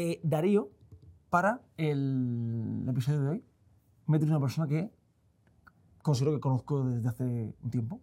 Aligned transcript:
eh, 0.00 0.20
Darío, 0.22 0.70
para 1.28 1.60
el 1.76 2.84
episodio 2.88 3.20
de 3.20 3.28
hoy, 3.28 3.44
me 4.06 4.16
he 4.16 4.24
una 4.24 4.40
persona 4.40 4.66
que 4.66 4.90
considero 6.02 6.32
que 6.32 6.40
conozco 6.40 6.84
desde 6.84 7.08
hace 7.08 7.54
un 7.62 7.70
tiempo. 7.70 8.00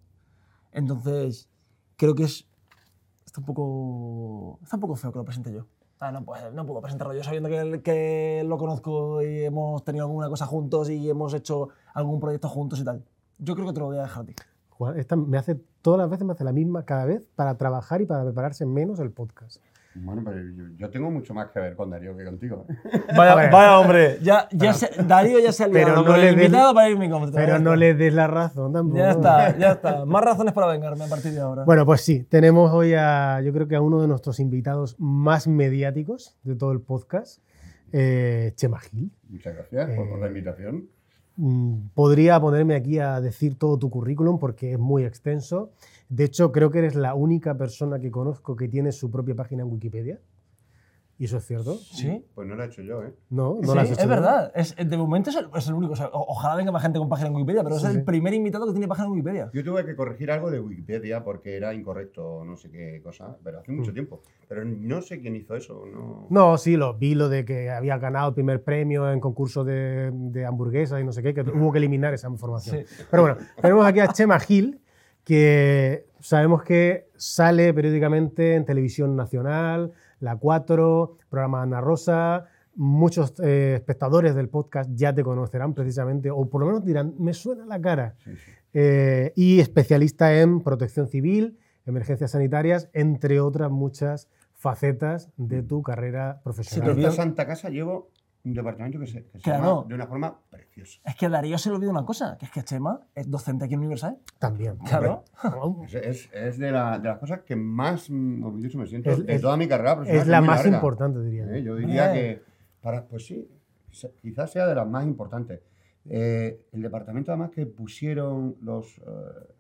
Entonces, 0.71 1.49
creo 1.95 2.15
que 2.15 2.23
es. 2.23 2.47
Está 3.25 3.41
un 3.41 3.45
poco. 3.45 4.59
Está 4.63 4.77
un 4.77 4.81
poco 4.81 4.95
feo 4.95 5.11
que 5.11 5.19
lo 5.19 5.25
presente 5.25 5.51
yo. 5.51 5.65
Ah, 5.99 6.11
no, 6.11 6.23
pues, 6.23 6.41
no 6.53 6.65
puedo 6.65 6.79
presentarlo 6.79 7.15
yo 7.15 7.23
sabiendo 7.23 7.49
que, 7.49 7.81
que 7.81 8.43
lo 8.45 8.57
conozco 8.59 9.23
y 9.23 9.43
hemos 9.43 9.83
tenido 9.83 10.05
alguna 10.05 10.29
cosa 10.29 10.45
juntos 10.45 10.91
y 10.91 11.09
hemos 11.09 11.33
hecho 11.33 11.69
algún 11.95 12.19
proyecto 12.19 12.47
juntos 12.47 12.79
y 12.79 12.83
tal. 12.83 13.03
Yo 13.39 13.55
creo 13.55 13.67
que 13.67 13.73
te 13.73 13.79
lo 13.79 13.87
voy 13.87 13.97
a 13.97 14.03
dejar 14.03 14.23
a 14.23 14.25
ti. 14.27 14.35
Juan, 14.69 14.99
esta 14.99 15.15
me 15.15 15.39
hace, 15.39 15.55
todas 15.81 15.97
las 15.97 16.09
veces 16.09 16.25
me 16.27 16.33
hace 16.33 16.43
la 16.43 16.53
misma 16.53 16.85
cada 16.85 17.05
vez 17.05 17.23
para 17.35 17.57
trabajar 17.57 18.01
y 18.01 18.05
para 18.05 18.23
prepararse 18.23 18.67
menos 18.67 18.99
el 18.99 19.11
podcast. 19.11 19.57
Bueno, 20.03 20.21
pero 20.25 20.37
yo, 20.41 20.63
yo 20.77 20.89
tengo 20.89 21.09
mucho 21.11 21.33
más 21.33 21.49
que 21.51 21.59
ver 21.59 21.75
con 21.75 21.89
Darío 21.89 22.15
que 22.15 22.23
contigo. 22.25 22.65
¿eh? 22.93 22.99
Vaya, 23.15 23.79
hombre, 23.79 24.17
ya, 24.21 24.47
ya 24.51 24.73
se- 24.73 24.91
Darío 25.03 25.39
ya 25.39 25.51
se 25.51 25.63
ha 25.63 25.67
Pero 25.67 25.87
liado 25.89 26.01
no 26.01 26.05
con 26.07 26.21
le 26.21 26.31
invitado 26.31 26.73
para 26.73 26.89
irme 26.89 27.09
con 27.09 27.31
Pero 27.31 27.59
no 27.59 27.75
le 27.75 27.93
des 27.93 28.13
la 28.13 28.27
razón 28.27 28.73
tampoco. 28.73 28.97
Ya 28.97 29.11
está, 29.11 29.57
ya 29.57 29.71
está. 29.73 30.05
Más 30.05 30.23
razones 30.23 30.53
para 30.53 30.67
vengarme 30.67 31.03
a 31.05 31.07
partir 31.07 31.31
de 31.33 31.39
ahora. 31.41 31.63
Bueno, 31.65 31.85
pues 31.85 32.01
sí, 32.01 32.23
tenemos 32.23 32.71
hoy 32.71 32.93
a, 32.93 33.41
yo 33.41 33.51
creo 33.53 33.67
que 33.67 33.75
a 33.75 33.81
uno 33.81 34.01
de 34.01 34.07
nuestros 34.07 34.39
invitados 34.39 34.95
más 34.99 35.47
mediáticos 35.47 36.37
de 36.43 36.55
todo 36.55 36.71
el 36.71 36.81
podcast, 36.81 37.41
eh, 37.91 38.51
Chema 38.55 38.79
Gil. 38.79 39.11
Muchas 39.29 39.55
gracias 39.55 39.95
por, 39.95 40.09
por 40.09 40.19
la 40.19 40.25
Eh, 40.25 40.29
invitación. 40.29 40.87
Mm, 41.37 41.89
Podría 41.93 42.39
ponerme 42.39 42.75
aquí 42.75 42.99
a 42.99 43.21
decir 43.21 43.57
todo 43.57 43.77
tu 43.77 43.89
currículum 43.89 44.39
porque 44.39 44.73
es 44.73 44.79
muy 44.79 45.03
extenso. 45.05 45.71
De 46.09 46.23
hecho, 46.25 46.51
creo 46.51 46.71
que 46.71 46.79
eres 46.79 46.95
la 46.95 47.13
única 47.13 47.55
persona 47.57 47.99
que 47.99 48.11
conozco 48.11 48.55
que 48.55 48.67
tiene 48.67 48.91
su 48.91 49.11
propia 49.11 49.35
página 49.35 49.63
en 49.63 49.71
Wikipedia. 49.71 50.19
¿Y 51.19 51.25
eso 51.25 51.37
es 51.37 51.45
cierto? 51.47 51.75
sí. 51.77 52.23
Pues 52.35 52.47
no 52.47 52.53
lo 52.55 52.63
he 52.63 52.67
hecho 52.67 52.83
yo, 52.83 53.01
¿eh? 53.03 53.11
No, 53.31 53.55
no 53.55 53.69
Sí, 53.69 53.73
lo 53.75 53.81
has 53.81 53.89
hecho. 53.91 54.01
es 54.01 54.07
verdad. 54.07 54.51
Es, 54.53 54.75
de 54.75 54.97
momento 54.97 55.31
es 55.31 55.35
el, 55.37 55.47
es 55.55 55.67
el 55.67 55.73
único. 55.73 55.93
O 55.93 55.95
sea, 55.95 56.07
o- 56.13 56.25
ojalá 56.31 56.55
venga 56.55 56.71
más 56.71 56.83
gente 56.83 56.99
con 56.99 57.09
página 57.09 57.29
en 57.29 57.35
Wikipedia, 57.35 57.63
pero 57.63 57.79
Sí, 57.79 57.85
es 57.85 57.91
el 57.91 57.97
sí. 58.01 58.03
primer 58.05 58.35
invitado 58.35 58.67
que 58.67 58.71
tiene 58.73 58.87
página 58.87 59.07
en 59.07 59.13
Wikipedia. 59.13 59.49
Yo 59.51 59.63
tuve 59.63 59.83
que 59.83 59.95
corregir 59.95 60.29
algo 60.29 60.51
de 60.51 60.59
Wikipedia 60.59 61.23
porque 61.23 61.57
era 61.57 61.73
incorrecto, 61.73 62.43
no 62.45 62.55
sé 62.55 62.69
qué 62.69 63.01
cosa, 63.03 63.35
pero 63.43 63.59
hace 63.59 63.71
mucho 63.71 63.89
Mm. 63.91 63.93
tiempo. 63.95 64.21
Pero 64.47 64.63
no 64.63 65.01
sé 65.01 65.19
quién 65.19 65.35
hizo 65.35 65.55
eso. 65.55 65.85
No. 65.91 66.27
No, 66.29 66.57
sí, 66.59 66.77
lo 66.77 66.93
vi 66.93 67.15
lo 67.15 67.29
de 67.29 67.45
que 67.45 67.71
había 67.71 67.97
ganado 67.97 68.29
el 68.29 68.33
primer 68.35 68.63
premio 68.63 69.11
en 69.11 69.19
concurso 69.19 69.63
de, 69.63 70.11
de 70.13 70.45
hamburguesas 70.45 71.01
y 71.01 71.03
no 71.03 71.11
sé 71.11 71.23
qué, 71.23 71.33
que 71.33 71.41
hubo 71.41 71.71
que 71.71 71.79
eliminar 71.79 72.13
esa 72.13 72.29
información. 72.29 72.85
Sí. 72.87 73.05
Pero 73.09 73.23
bueno, 73.23 73.37
tenemos 73.59 73.85
aquí 73.87 73.99
a 74.01 74.07
Chema 74.09 74.39
Gil, 74.39 74.79
que 75.23 76.05
sabemos 76.19 76.63
que 76.63 77.09
sale 77.15 77.73
periódicamente 77.73 78.55
en 78.55 78.65
televisión 78.65 79.15
nacional, 79.15 79.91
La 80.19 80.35
4, 80.35 81.17
programa 81.29 81.61
Ana 81.61 81.81
Rosa. 81.81 82.45
Muchos 82.75 83.33
eh, 83.43 83.73
espectadores 83.75 84.35
del 84.35 84.49
podcast 84.49 84.89
ya 84.93 85.13
te 85.13 85.23
conocerán 85.23 85.73
precisamente, 85.73 86.29
o 86.29 86.47
por 86.49 86.61
lo 86.61 86.67
menos 86.67 86.85
dirán, 86.85 87.15
me 87.17 87.33
suena 87.33 87.65
la 87.65 87.81
cara. 87.81 88.15
Sí, 88.23 88.35
sí. 88.35 88.51
Eh, 88.73 89.33
y 89.35 89.59
especialista 89.59 90.39
en 90.39 90.61
protección 90.61 91.07
civil, 91.07 91.57
emergencias 91.85 92.31
sanitarias, 92.31 92.89
entre 92.93 93.39
otras 93.39 93.71
muchas 93.71 94.29
facetas 94.53 95.29
de 95.37 95.63
tu 95.63 95.81
carrera 95.81 96.41
profesional. 96.43 96.85
te 96.85 96.91
En 96.91 96.97
olvido- 96.97 97.09
esta 97.09 97.23
santa 97.23 97.47
casa 97.47 97.69
llevo 97.69 98.09
un 98.47 98.53
departamento 98.53 98.99
que 98.99 99.07
se, 99.07 99.23
que 99.25 99.37
se 99.37 99.43
Claro. 99.43 99.63
llama 99.81 99.87
de 99.87 99.95
una 99.95 100.07
forma 100.07 100.39
preciosa. 100.49 100.99
Es 101.05 101.15
que 101.15 101.25
a 101.25 101.29
Darío 101.29 101.57
se 101.57 101.69
le 101.69 101.75
olvida 101.75 101.89
una 101.91 102.05
cosa, 102.05 102.37
que 102.37 102.45
es 102.45 102.51
que 102.51 102.63
Chema 102.63 102.99
es 103.13 103.29
docente 103.29 103.65
aquí 103.65 103.73
en 103.75 103.79
Universal. 103.81 104.17
También. 104.39 104.77
Claro. 104.77 105.23
Es, 105.85 105.93
es- 105.95 106.29
es 106.33 106.57
de, 106.57 106.71
la- 106.71 106.99
de 106.99 107.07
las 107.09 107.19
cosas 107.19 107.41
que 107.41 107.55
más 107.55 108.09
orgulloso 108.09 108.77
me 108.77 108.87
siento 108.87 109.09
Es- 109.11 109.25
de 109.25 109.35
es- 109.35 109.41
toda 109.41 109.57
mi 109.57 109.67
carrera 109.67 109.95
profesional. 109.95 110.21
Es 110.23 110.27
la 110.27 110.41
más 110.41 110.59
larga. 110.63 110.77
importante, 110.77 111.19
diría. 111.21 111.43
¿eh? 111.45 111.61
yo. 111.63 111.73
Yo 111.73 111.75
diría 111.75 112.13
que, 112.13 112.41
para, 112.81 113.05
pues 113.05 113.25
sí, 113.25 113.47
quizás 114.21 114.51
sea 114.51 114.67
de 114.67 114.75
las 114.75 114.87
más 114.87 115.05
importantes. 115.05 115.61
Eh, 116.09 116.61
el 116.71 116.81
departamento 116.81 117.31
además 117.31 117.51
que 117.51 117.65
pusieron 117.65 118.55
los, 118.61 118.97
eh, 118.99 119.01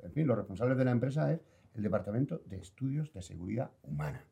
en 0.03 0.11
fin, 0.13 0.27
los 0.27 0.37
responsables 0.37 0.77
de 0.77 0.85
la 0.85 0.91
empresa 0.91 1.33
es 1.33 1.41
el 1.75 1.83
Departamento 1.83 2.41
de 2.45 2.57
Estudios 2.57 3.11
de 3.13 3.21
Seguridad 3.21 3.69
Humana, 3.83 4.23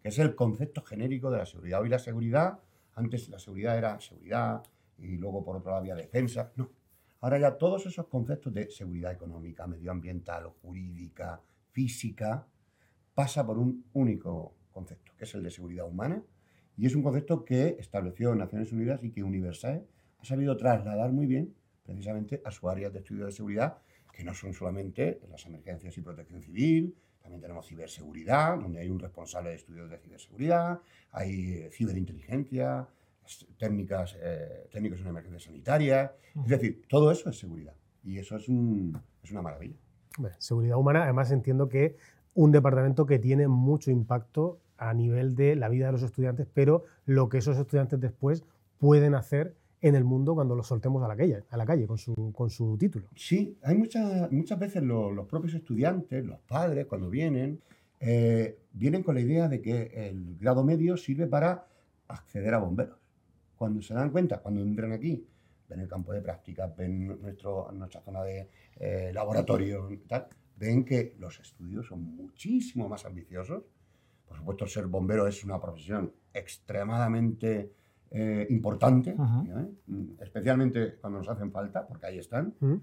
que 0.00 0.08
es 0.08 0.18
el 0.20 0.34
concepto 0.36 0.82
genérico 0.82 1.30
de 1.32 1.38
la 1.38 1.46
seguridad. 1.46 1.80
Hoy 1.80 1.88
la 1.88 1.98
seguridad, 1.98 2.60
antes 2.94 3.28
la 3.28 3.38
seguridad 3.38 3.78
era 3.78 4.00
seguridad 4.00 4.62
y 4.98 5.16
luego 5.16 5.44
por 5.44 5.56
otro 5.56 5.70
lado 5.70 5.80
había 5.80 5.94
defensa. 5.94 6.52
No, 6.56 6.70
ahora 7.20 7.38
ya 7.38 7.56
todos 7.56 7.86
esos 7.86 8.06
conceptos 8.06 8.52
de 8.52 8.70
seguridad 8.70 9.12
económica, 9.12 9.66
medioambiental, 9.66 10.46
jurídica, 10.62 11.40
física, 11.70 12.46
pasa 13.14 13.46
por 13.46 13.58
un 13.58 13.84
único 13.92 14.54
concepto, 14.70 15.12
que 15.16 15.24
es 15.24 15.34
el 15.34 15.42
de 15.42 15.50
seguridad 15.50 15.86
humana, 15.86 16.22
y 16.76 16.86
es 16.86 16.94
un 16.94 17.02
concepto 17.02 17.44
que 17.44 17.76
estableció 17.78 18.34
Naciones 18.34 18.72
Unidas 18.72 19.02
y 19.04 19.10
que 19.10 19.22
Universal 19.22 19.86
ha 20.18 20.24
sabido 20.24 20.56
trasladar 20.56 21.12
muy 21.12 21.26
bien 21.26 21.54
precisamente 21.84 22.40
a 22.44 22.50
su 22.50 22.68
área 22.68 22.90
de 22.90 23.00
estudio 23.00 23.26
de 23.26 23.32
seguridad, 23.32 23.78
que 24.12 24.24
no 24.24 24.34
son 24.34 24.52
solamente 24.52 25.20
las 25.30 25.44
emergencias 25.46 25.96
y 25.96 26.00
protección 26.00 26.42
civil, 26.42 26.94
también 27.22 27.40
tenemos 27.40 27.66
ciberseguridad, 27.66 28.58
donde 28.58 28.80
hay 28.80 28.90
un 28.90 28.98
responsable 28.98 29.50
de 29.50 29.56
estudios 29.56 29.88
de 29.90 29.98
ciberseguridad, 29.98 30.80
hay 31.12 31.52
eh, 31.52 31.70
ciberinteligencia, 31.72 32.86
técnicas, 33.58 34.16
eh, 34.20 34.68
técnicos 34.70 35.00
en 35.00 35.06
emergencias 35.08 35.44
sanitarias, 35.44 36.10
es 36.34 36.48
decir, 36.48 36.82
todo 36.88 37.10
eso 37.12 37.30
es 37.30 37.38
seguridad, 37.38 37.74
y 38.02 38.18
eso 38.18 38.36
es, 38.36 38.48
un- 38.48 39.00
es 39.22 39.30
una 39.30 39.42
maravilla. 39.42 39.76
Seguridad 40.38 40.76
humana, 40.76 41.04
además 41.04 41.30
entiendo 41.30 41.68
que 41.68 41.96
un 42.34 42.50
departamento 42.52 43.06
que 43.06 43.18
tiene 43.18 43.46
mucho 43.48 43.90
impacto 43.90 44.58
a 44.76 44.92
nivel 44.94 45.36
de 45.36 45.54
la 45.54 45.68
vida 45.68 45.86
de 45.86 45.92
los 45.92 46.02
estudiantes, 46.02 46.48
pero 46.52 46.84
lo 47.06 47.28
que 47.28 47.38
esos 47.38 47.56
estudiantes 47.56 48.00
después 48.00 48.42
pueden 48.78 49.14
hacer 49.14 49.54
en 49.82 49.94
el 49.96 50.04
mundo 50.04 50.34
cuando 50.34 50.54
los 50.54 50.66
soltemos 50.66 51.02
a 51.04 51.08
la 51.08 51.16
calle, 51.16 51.42
a 51.50 51.56
la 51.56 51.66
calle 51.66 51.86
con, 51.86 51.98
su, 51.98 52.32
con 52.34 52.48
su 52.48 52.78
título. 52.78 53.08
Sí, 53.14 53.58
hay 53.62 53.76
muchas, 53.76 54.30
muchas 54.32 54.58
veces 54.58 54.82
lo- 54.82 55.10
los 55.10 55.26
propios 55.26 55.54
estudiantes, 55.54 56.24
los 56.24 56.38
padres, 56.40 56.86
cuando 56.86 57.10
vienen, 57.10 57.60
eh, 58.00 58.58
vienen 58.72 59.02
con 59.02 59.14
la 59.16 59.20
idea 59.20 59.48
de 59.48 59.60
que 59.60 60.08
el 60.08 60.36
grado 60.38 60.64
medio 60.64 60.96
sirve 60.96 61.26
para 61.26 61.66
acceder 62.08 62.54
a 62.54 62.58
bomberos. 62.58 62.96
Cuando 63.56 63.82
se 63.82 63.92
dan 63.94 64.10
cuenta, 64.10 64.38
cuando 64.38 64.60
entran 64.62 64.92
aquí, 64.92 65.26
ven 65.68 65.80
el 65.80 65.88
campo 65.88 66.12
de 66.12 66.20
prácticas, 66.22 66.74
ven 66.76 67.20
nuestro, 67.20 67.70
nuestra 67.72 68.00
zona 68.02 68.22
de 68.22 68.48
eh, 68.76 69.10
laboratorio, 69.12 69.88
tal, 70.08 70.26
ven 70.56 70.84
que 70.84 71.14
los 71.18 71.38
estudios 71.40 71.86
son 71.86 72.02
muchísimo 72.16 72.88
más 72.88 73.04
ambiciosos. 73.04 73.62
Por 74.28 74.36
supuesto, 74.36 74.66
ser 74.66 74.86
bombero 74.86 75.26
es 75.26 75.42
una 75.44 75.60
profesión 75.60 76.12
extremadamente 76.32 77.72
eh, 78.14 78.46
importante. 78.50 79.10
¿eh? 79.10 79.70
Mm, 79.86 80.20
especialmente 80.20 80.96
cuando 81.00 81.20
nos 81.20 81.28
hacen 81.28 81.50
falta, 81.50 81.86
porque 81.86 82.06
ahí 82.06 82.18
están. 82.18 82.54
¿Mm? 82.60 82.74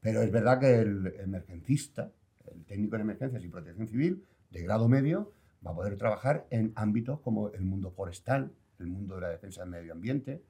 Pero 0.00 0.22
es 0.22 0.30
verdad 0.30 0.58
que 0.58 0.80
el 0.80 1.14
emergencista, 1.20 2.10
el 2.46 2.64
técnico 2.64 2.96
en 2.96 3.02
emergencias 3.02 3.44
y 3.44 3.48
protección 3.48 3.86
civil 3.86 4.24
de 4.50 4.62
grado 4.62 4.88
medio, 4.88 5.32
va 5.66 5.72
a 5.72 5.74
poder 5.74 5.96
trabajar 5.96 6.46
en 6.50 6.72
ámbitos 6.74 7.20
como 7.20 7.50
el 7.50 7.64
mundo 7.64 7.90
forestal, 7.90 8.52
el 8.78 8.86
mundo 8.86 9.16
de 9.16 9.20
la 9.20 9.28
defensa 9.28 9.60
del 9.62 9.70
medio 9.70 9.92
ambiente, 9.92 10.42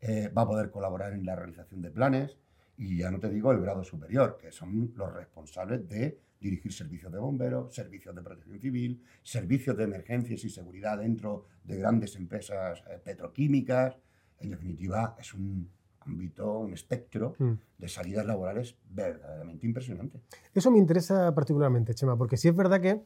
eh, 0.00 0.28
va 0.28 0.42
a 0.42 0.46
poder 0.46 0.70
colaborar 0.70 1.12
en 1.12 1.26
la 1.26 1.34
realización 1.34 1.82
de 1.82 1.90
planes 1.90 2.36
y 2.80 2.96
ya 2.96 3.10
no 3.10 3.20
te 3.20 3.28
digo 3.28 3.52
el 3.52 3.60
grado 3.60 3.84
superior, 3.84 4.38
que 4.40 4.50
son 4.50 4.92
los 4.96 5.12
responsables 5.12 5.86
de 5.86 6.18
dirigir 6.40 6.72
servicios 6.72 7.12
de 7.12 7.18
bomberos, 7.18 7.74
servicios 7.74 8.14
de 8.14 8.22
protección 8.22 8.58
civil, 8.58 9.04
servicios 9.22 9.76
de 9.76 9.84
emergencias 9.84 10.42
y 10.44 10.48
seguridad 10.48 10.96
dentro 10.98 11.44
de 11.62 11.76
grandes 11.76 12.16
empresas 12.16 12.82
eh, 12.90 12.98
petroquímicas. 13.04 13.96
En 14.38 14.50
definitiva, 14.50 15.14
es 15.20 15.34
un 15.34 15.68
ámbito, 16.00 16.60
un 16.60 16.72
espectro 16.72 17.34
Mm. 17.38 17.52
de 17.76 17.88
salidas 17.88 18.24
laborales 18.24 18.74
verdaderamente 18.88 19.66
impresionante. 19.66 20.18
Eso 20.54 20.70
me 20.70 20.78
interesa 20.78 21.34
particularmente, 21.34 21.94
Chema, 21.94 22.16
porque 22.16 22.38
sí 22.38 22.48
es 22.48 22.56
verdad 22.56 22.80
que 22.80 23.02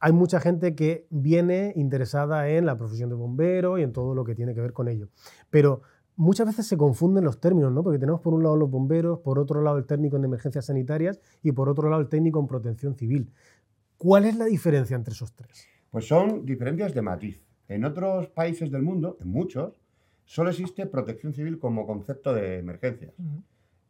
hay 0.00 0.12
mucha 0.12 0.40
gente 0.40 0.74
que 0.74 1.06
viene 1.10 1.72
interesada 1.76 2.48
en 2.48 2.66
la 2.66 2.76
profesión 2.76 3.08
de 3.08 3.14
bombero 3.14 3.78
y 3.78 3.82
en 3.84 3.92
todo 3.92 4.16
lo 4.16 4.24
que 4.24 4.34
tiene 4.34 4.52
que 4.54 4.60
ver 4.60 4.72
con 4.72 4.88
ello. 4.88 5.08
Pero 5.48 5.82
muchas 6.16 6.46
veces 6.46 6.66
se 6.66 6.76
confunden 6.76 7.24
los 7.24 7.40
términos, 7.40 7.72
¿no? 7.72 7.82
Porque 7.82 7.98
tenemos 7.98 8.20
por 8.20 8.34
un 8.34 8.42
lado 8.42 8.56
los 8.56 8.70
bomberos, 8.70 9.20
por 9.20 9.38
otro 9.38 9.62
lado 9.62 9.78
el 9.78 9.86
técnico 9.86 10.16
en 10.16 10.24
emergencias 10.24 10.66
sanitarias 10.66 11.20
y 11.42 11.52
por 11.52 11.68
otro 11.68 11.88
lado 11.88 12.02
el 12.02 12.08
técnico 12.08 12.40
en 12.40 12.46
protección 12.46 12.94
civil. 12.96 13.30
¿Cuál 13.98 14.24
es 14.24 14.36
la 14.36 14.46
diferencia 14.46 14.96
entre 14.96 15.12
esos 15.12 15.32
tres? 15.34 15.66
Pues 15.90 16.06
son 16.06 16.44
diferencias 16.44 16.94
de 16.94 17.02
matiz. 17.02 17.42
En 17.68 17.84
otros 17.84 18.28
países 18.28 18.70
del 18.70 18.82
mundo, 18.82 19.16
en 19.20 19.28
muchos, 19.28 19.80
solo 20.24 20.50
existe 20.50 20.86
protección 20.86 21.34
civil 21.34 21.58
como 21.58 21.86
concepto 21.86 22.34
de 22.34 22.58
emergencias. 22.58 23.14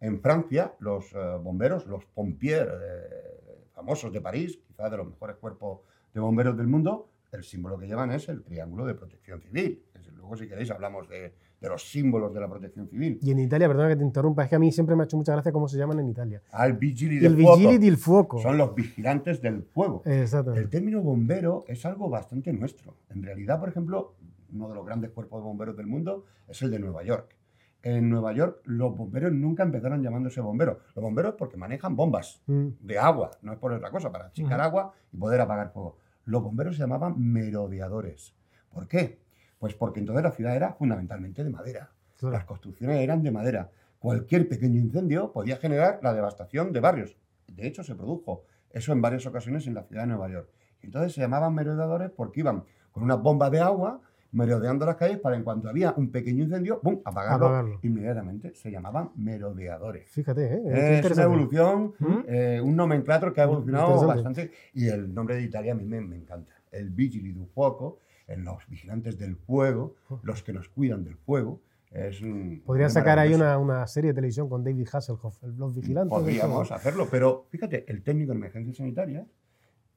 En 0.00 0.20
Francia, 0.20 0.74
los 0.78 1.12
eh, 1.12 1.18
bomberos, 1.42 1.86
los 1.86 2.04
pompiers 2.04 2.68
eh, 2.68 3.68
famosos 3.74 4.12
de 4.12 4.20
París, 4.20 4.58
quizás 4.66 4.90
de 4.90 4.96
los 4.96 5.06
mejores 5.08 5.36
cuerpos 5.36 5.80
de 6.12 6.20
bomberos 6.20 6.56
del 6.56 6.66
mundo, 6.66 7.08
el 7.32 7.44
símbolo 7.44 7.78
que 7.78 7.86
llevan 7.86 8.10
es 8.12 8.28
el 8.28 8.42
triángulo 8.42 8.86
de 8.86 8.94
protección 8.94 9.40
civil. 9.40 9.82
Desde 9.92 10.12
luego, 10.12 10.36
si 10.36 10.48
queréis, 10.48 10.70
hablamos 10.70 11.08
de, 11.08 11.34
de 11.60 11.68
los 11.68 11.88
símbolos 11.90 12.32
de 12.34 12.40
la 12.40 12.48
protección 12.48 12.86
civil. 12.88 13.18
Y 13.22 13.30
en 13.30 13.38
Italia, 13.38 13.66
perdona 13.66 13.88
que 13.88 13.96
te 13.96 14.04
interrumpa, 14.04 14.44
es 14.44 14.50
que 14.50 14.56
a 14.56 14.58
mí 14.58 14.70
siempre 14.72 14.94
me 14.94 15.02
ha 15.02 15.04
hecho 15.06 15.16
mucha 15.16 15.32
gracia 15.32 15.52
cómo 15.52 15.68
se 15.68 15.78
llaman 15.78 15.98
en 16.00 16.08
Italia. 16.08 16.42
Al 16.52 16.74
vigili 16.74 17.16
El 17.16 17.22
del 17.36 17.42
fuoco. 17.44 17.56
vigili 17.58 17.78
del 17.78 17.96
fuoco. 17.96 18.38
Son 18.40 18.58
los 18.58 18.74
vigilantes 18.74 19.40
del 19.40 19.62
fuego. 19.62 20.02
El 20.04 20.20
Exactamente. 20.22 20.68
término 20.68 21.00
bombero 21.00 21.64
es 21.66 21.84
algo 21.86 22.08
bastante 22.10 22.52
nuestro. 22.52 22.94
En 23.10 23.22
realidad, 23.22 23.58
por 23.58 23.68
ejemplo, 23.70 24.14
uno 24.52 24.68
de 24.68 24.74
los 24.74 24.84
grandes 24.86 25.10
cuerpos 25.10 25.40
de 25.40 25.44
bomberos 25.44 25.76
del 25.76 25.86
mundo 25.86 26.24
es 26.46 26.60
el 26.62 26.70
de 26.70 26.78
Nueva 26.78 27.02
York. 27.04 27.34
En 27.82 28.10
Nueva 28.10 28.32
York 28.32 28.60
los 28.64 28.96
bomberos 28.96 29.32
nunca 29.32 29.62
empezaron 29.62 30.02
llamándose 30.02 30.40
bomberos. 30.40 30.78
Los 30.94 31.02
bomberos 31.02 31.34
porque 31.38 31.56
manejan 31.56 31.94
bombas 31.96 32.42
Mm. 32.46 32.68
de 32.80 32.98
agua, 32.98 33.30
no 33.42 33.52
es 33.52 33.58
por 33.58 33.72
otra 33.72 33.90
cosa, 33.90 34.10
para 34.10 34.26
achicar 34.26 34.60
agua 34.60 34.92
y 35.12 35.16
poder 35.16 35.40
apagar 35.40 35.72
fuego. 35.72 35.96
Los 36.24 36.42
bomberos 36.42 36.74
se 36.76 36.80
llamaban 36.82 37.14
merodeadores. 37.18 38.34
¿Por 38.72 38.88
qué? 38.88 39.20
Pues 39.58 39.74
porque 39.74 40.00
entonces 40.00 40.22
la 40.22 40.30
ciudad 40.32 40.54
era 40.54 40.72
fundamentalmente 40.74 41.42
de 41.44 41.50
madera. 41.50 41.90
Claro. 42.18 42.32
Las 42.32 42.44
construcciones 42.44 43.00
eran 43.00 43.22
de 43.22 43.30
madera. 43.30 43.70
Cualquier 43.98 44.48
pequeño 44.48 44.78
incendio 44.80 45.32
podía 45.32 45.56
generar 45.56 46.00
la 46.02 46.14
devastación 46.14 46.72
de 46.72 46.80
barrios. 46.80 47.16
De 47.48 47.66
hecho, 47.66 47.82
se 47.82 47.94
produjo 47.94 48.44
eso 48.70 48.92
en 48.92 49.00
varias 49.00 49.26
ocasiones 49.26 49.66
en 49.66 49.74
la 49.74 49.82
ciudad 49.84 50.02
de 50.02 50.08
Nueva 50.08 50.28
York. 50.28 50.48
Entonces 50.82 51.12
se 51.14 51.20
llamaban 51.20 51.54
merodeadores 51.54 52.10
porque 52.10 52.40
iban 52.40 52.64
con 52.92 53.02
unas 53.02 53.20
bombas 53.20 53.50
de 53.50 53.60
agua 53.60 54.00
merodeando 54.32 54.84
las 54.84 54.96
calles 54.96 55.18
para 55.18 55.36
en 55.36 55.44
cuanto 55.44 55.68
había 55.68 55.94
un 55.96 56.10
pequeño 56.10 56.44
incendio, 56.44 56.80
¡pum!, 56.80 57.00
apagarlo, 57.04 57.46
Apagarlo. 57.46 57.78
inmediatamente. 57.82 58.54
Se 58.54 58.70
llamaban 58.70 59.10
merodeadores. 59.16 60.10
Fíjate, 60.10 60.44
¿eh? 60.44 60.98
Es 60.98 61.10
una 61.12 61.22
evolución, 61.22 61.94
¿Mm? 61.98 62.18
eh, 62.26 62.60
un 62.62 62.76
nomenclatro 62.76 63.32
que 63.32 63.40
ha 63.40 63.44
evolucionado 63.44 64.06
bastante. 64.06 64.50
Y 64.74 64.88
el 64.88 65.14
nombre 65.14 65.36
de 65.36 65.42
Italia 65.42 65.72
a 65.72 65.74
mí 65.74 65.84
me, 65.84 66.00
me 66.02 66.16
encanta. 66.16 66.52
El 66.70 66.90
Vigili 66.90 67.32
du 67.32 67.46
Fuoco, 67.46 68.00
los 68.28 68.66
vigilantes 68.68 69.18
del 69.18 69.36
fuego, 69.36 69.94
los 70.22 70.42
que 70.42 70.52
nos 70.52 70.68
cuidan 70.68 71.04
del 71.04 71.16
fuego. 71.16 71.60
Es 71.90 72.20
un, 72.20 72.62
es 72.88 72.92
sacar 72.92 73.18
ahí 73.18 73.32
una, 73.34 73.58
una 73.58 73.86
serie 73.86 74.10
de 74.10 74.14
televisión 74.14 74.48
con 74.48 74.64
David 74.64 74.88
Hasselhoff, 74.92 75.42
el- 75.44 75.56
los 75.56 75.74
vigilantes. 75.74 76.10
Podríamos 76.18 76.70
hacerlo, 76.72 77.06
pero 77.10 77.46
fíjate, 77.48 77.84
el 77.90 78.02
técnico 78.02 78.32
en 78.32 78.38
emergencias 78.38 78.76
sanitarias 78.76 79.26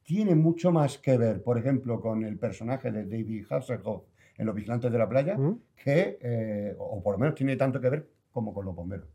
tiene 0.04 0.36
mucho 0.36 0.72
más 0.72 0.98
que 1.00 1.18
ver, 1.18 1.42
por 1.44 1.58
ejemplo, 1.58 2.00
con 2.00 2.24
el 2.24 2.38
personaje 2.38 2.92
de 2.92 3.06
David 3.06 3.46
Hasselhoff 3.50 4.04
en 4.38 4.46
Los 4.46 4.56
Vigilantes 4.56 4.92
de 4.92 4.98
la 4.98 5.10
Playa, 5.10 5.38
¿Mm? 5.38 5.60
que, 5.76 6.18
eh, 6.22 6.76
o 6.78 7.02
por 7.04 7.14
lo 7.16 7.20
menos 7.20 7.36
tiene 7.36 7.56
tanto 7.58 7.82
que 7.82 7.90
ver 7.90 8.08
como 8.32 8.54
con 8.54 8.66
los 8.66 8.76
bomberos. 8.76 9.08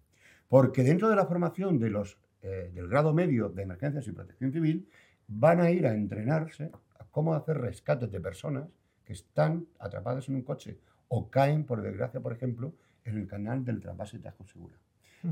Porque 0.49 0.82
dentro 0.82 1.08
de 1.08 1.16
la 1.16 1.25
formación 1.26 1.78
de 1.78 1.88
los, 1.90 2.19
eh, 2.43 2.70
del 2.75 2.88
grado 2.88 3.14
medio 3.14 3.49
de 3.49 3.62
emergencias 3.62 4.06
y 4.06 4.12
protección 4.12 4.52
civil, 4.52 4.87
van 5.26 5.61
a 5.61 5.70
ir 5.70 5.87
a 5.87 5.94
entrenarse 5.94 6.70
a 6.99 7.05
cómo 7.11 7.34
hacer 7.34 7.56
rescates 7.58 8.11
de 8.12 8.20
personas 8.20 8.64
que 9.04 9.12
están 9.12 9.66
atrapadas 9.78 10.28
en 10.28 10.36
un 10.36 10.42
coche 10.42 10.78
o 11.08 11.30
caen, 11.30 11.64
por 11.64 11.82
desgracia, 11.82 12.20
por 12.20 12.32
ejemplo, 12.32 12.74
en 13.04 13.18
el 13.18 13.26
canal 13.26 13.64
del 13.64 13.80
trasvase 13.80 14.18
Tajo 14.18 14.44
Segura. 14.46 14.76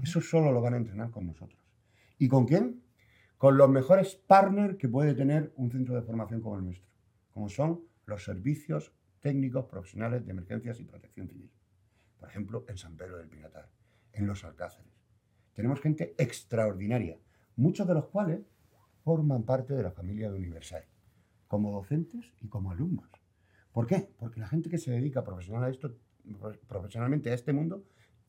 Eso 0.03 0.21
solo 0.21 0.53
lo 0.53 0.61
van 0.61 0.75
a 0.75 0.79
entrenar 0.79 1.11
con 1.11 1.27
nosotros. 1.27 1.61
¿Y 2.19 2.29
con 2.29 2.47
quién? 2.47 2.83
Con 3.37 3.57
los 3.57 3.69
mejores 3.69 4.15
partners 4.15 4.77
que 4.77 4.89
puede 4.89 5.15
tener 5.15 5.53
un 5.57 5.71
centro 5.71 5.95
de 5.95 6.03
formación 6.03 6.41
como 6.41 6.57
el 6.57 6.65
nuestro, 6.65 6.89
como 7.33 7.49
son 7.49 7.81
los 8.07 8.25
servicios 8.25 8.93
técnicos 9.21 9.67
profesionales 9.67 10.25
de 10.25 10.33
emergencias 10.33 10.81
y 10.81 10.85
protección 10.85 11.29
civil. 11.29 11.51
Por 12.19 12.29
ejemplo, 12.29 12.65
en 12.69 12.77
San 12.77 12.97
Pedro 12.97 13.19
del 13.19 13.29
Pinatar, 13.29 13.69
en 14.13 14.27
los 14.27 14.45
Alcáceres. 14.45 14.93
Tenemos 15.55 15.81
gente 15.81 16.15
extraordinaria, 16.19 17.19
muchos 17.57 17.87
de 17.87 17.95
los 17.95 18.07
cuales 18.07 18.41
forman 19.05 19.43
parte 19.43 19.75
de 19.75 19.83
la 19.83 19.91
familia 19.91 20.31
de 20.31 20.39
Universal, 20.39 20.85
como 21.49 21.73
docentes 21.73 22.33
y 22.41 22.49
como 22.49 22.71
alumnos. 22.71 23.22
¿Por 23.73 23.87
qué? 23.87 24.09
Porque 24.19 24.41
la 24.41 24.49
gente 24.49 24.69
que 24.69 24.79
se 24.79 24.91
dedica 24.91 25.25
profesional 25.25 25.65
a 25.65 25.71
esto, 25.71 25.95
profesionalmente 26.69 27.31
a 27.31 27.35
este 27.35 27.53
mundo 27.53 27.85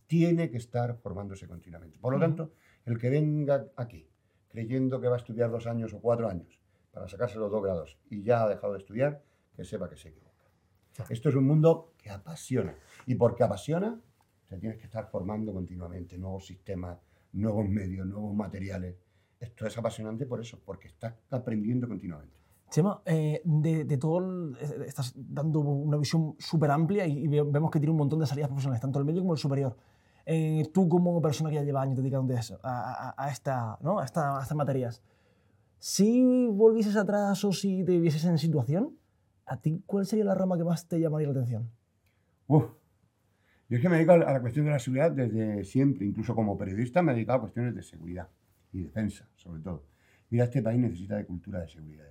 tiene 0.07 0.49
que 0.49 0.57
estar 0.57 0.95
formándose 0.97 1.47
continuamente. 1.47 1.99
Por 1.99 2.13
lo 2.13 2.19
tanto, 2.19 2.53
el 2.85 2.97
que 2.97 3.09
venga 3.09 3.67
aquí 3.75 4.07
creyendo 4.49 5.01
que 5.01 5.07
va 5.07 5.15
a 5.15 5.17
estudiar 5.17 5.49
dos 5.49 5.65
años 5.65 5.93
o 5.93 5.99
cuatro 5.99 6.29
años 6.29 6.59
para 6.91 7.07
sacarse 7.07 7.39
los 7.39 7.51
dos 7.51 7.63
grados 7.63 7.97
y 8.09 8.21
ya 8.21 8.43
ha 8.43 8.49
dejado 8.49 8.73
de 8.73 8.79
estudiar, 8.79 9.23
que 9.55 9.65
sepa 9.65 9.89
que 9.89 9.97
se 9.97 10.09
equivoca. 10.09 10.43
Esto 11.09 11.29
es 11.29 11.35
un 11.35 11.47
mundo 11.47 11.93
que 11.97 12.11
apasiona. 12.11 12.75
Y 13.07 13.15
porque 13.15 13.43
apasiona, 13.43 13.99
te 14.47 14.57
tienes 14.57 14.77
que 14.77 14.85
estar 14.85 15.09
formando 15.09 15.51
continuamente 15.51 16.19
nuevos 16.19 16.45
sistemas, 16.45 16.99
nuevos 17.31 17.67
medios, 17.67 18.05
nuevos 18.05 18.35
materiales. 18.35 18.95
Esto 19.39 19.65
es 19.65 19.75
apasionante 19.75 20.27
por 20.27 20.39
eso, 20.39 20.61
porque 20.63 20.87
estás 20.87 21.15
aprendiendo 21.31 21.87
continuamente. 21.87 22.42
Chema, 22.73 23.01
eh, 23.05 23.39
de, 23.45 23.85
de 23.85 23.97
todo, 23.99 24.57
estás 24.87 25.13
dando 25.15 25.59
una 25.59 25.95
visión 25.95 26.35
súper 26.39 26.71
amplia 26.71 27.05
y, 27.05 27.19
y 27.19 27.27
ve- 27.27 27.43
vemos 27.43 27.69
que 27.69 27.79
tiene 27.79 27.91
un 27.91 27.97
montón 27.99 28.17
de 28.19 28.25
salidas 28.25 28.47
profesionales, 28.49 28.81
tanto 28.81 28.97
el 28.97 29.05
medio 29.05 29.21
como 29.21 29.33
el 29.33 29.37
superior. 29.39 29.77
Eh, 30.25 30.67
tú 30.73 30.89
como 30.89 31.21
persona 31.21 31.51
que 31.51 31.57
ya 31.57 31.61
lleva 31.63 31.83
años 31.83 31.97
dedicándote 31.97 32.39
a 32.39 32.41
a, 32.63 33.13
a- 33.25 33.29
esta, 33.29 33.77
¿no? 33.81 33.99
a, 33.99 34.05
esta- 34.05 34.39
a 34.39 34.41
estas 34.41 34.57
materias, 34.57 35.03
si 35.77 36.47
volvieses 36.47 36.95
atrás 36.95 37.43
o 37.45 37.51
si 37.51 37.83
te 37.83 37.99
vieses 37.99 38.25
en 38.25 38.39
situación, 38.39 38.97
¿a 39.45 39.57
ti 39.57 39.83
cuál 39.85 40.07
sería 40.07 40.25
la 40.25 40.33
rama 40.33 40.57
que 40.57 40.63
más 40.63 40.87
te 40.87 40.99
llamaría 40.99 41.27
la 41.27 41.33
atención? 41.33 41.69
Uf. 42.47 42.65
Yo 43.69 43.77
es 43.77 43.81
que 43.83 43.89
me 43.89 43.97
dedico 43.97 44.13
a 44.13 44.17
la 44.17 44.41
cuestión 44.41 44.65
de 44.65 44.71
la 44.71 44.79
seguridad 44.79 45.11
desde 45.11 45.63
siempre, 45.63 46.07
incluso 46.07 46.33
como 46.33 46.57
periodista 46.57 47.03
me 47.03 47.11
he 47.11 47.15
dedicado 47.15 47.37
a 47.37 47.41
cuestiones 47.41 47.75
de 47.75 47.83
seguridad 47.83 48.29
y 48.71 48.81
defensa, 48.81 49.27
sobre 49.35 49.61
todo. 49.61 49.83
Mira, 50.31 50.45
este 50.45 50.63
país 50.63 50.79
necesita 50.79 51.15
de 51.17 51.25
cultura 51.25 51.59
de 51.59 51.67
seguridad. 51.67 52.05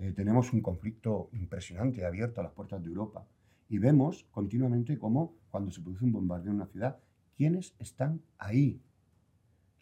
Eh, 0.00 0.12
tenemos 0.12 0.52
un 0.54 0.62
conflicto 0.62 1.28
impresionante 1.32 2.04
abierto 2.06 2.40
a 2.40 2.44
las 2.44 2.52
puertas 2.52 2.80
de 2.82 2.88
Europa 2.88 3.26
y 3.68 3.78
vemos 3.78 4.24
continuamente 4.30 4.98
cómo 4.98 5.36
cuando 5.50 5.70
se 5.70 5.82
produce 5.82 6.04
un 6.06 6.12
bombardeo 6.12 6.50
en 6.52 6.56
una 6.56 6.66
ciudad, 6.66 6.98
¿quiénes 7.36 7.74
están 7.78 8.22
ahí? 8.38 8.80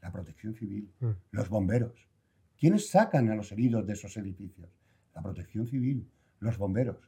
La 0.03 0.11
protección 0.11 0.55
civil, 0.55 0.93
Mm. 1.01 1.11
los 1.31 1.49
bomberos. 1.49 2.09
¿Quiénes 2.59 2.91
sacan 2.91 3.29
a 3.31 3.37
los 3.37 3.53
heridos 3.53 3.87
de 3.87 3.93
esos 3.93 4.17
edificios? 4.17 4.69
La 5.15 5.23
protección 5.23 5.67
civil, 5.69 6.11
los 6.41 6.59
bomberos. 6.59 6.99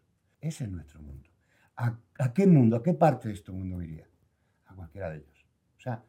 Ese 0.40 0.64
es 0.64 0.70
nuestro 0.70 1.02
mundo. 1.02 1.28
¿A, 1.76 1.98
a 2.18 2.32
qué 2.32 2.46
mundo, 2.46 2.76
a 2.76 2.82
qué 2.82 2.94
parte 2.94 3.28
de 3.28 3.34
este 3.34 3.50
mundo 3.50 3.82
iría? 3.82 4.06
A 4.66 4.74
cualquiera 4.74 5.10
de 5.10 5.18
ellos. 5.18 5.46
O 5.76 5.80
sea, 5.80 6.04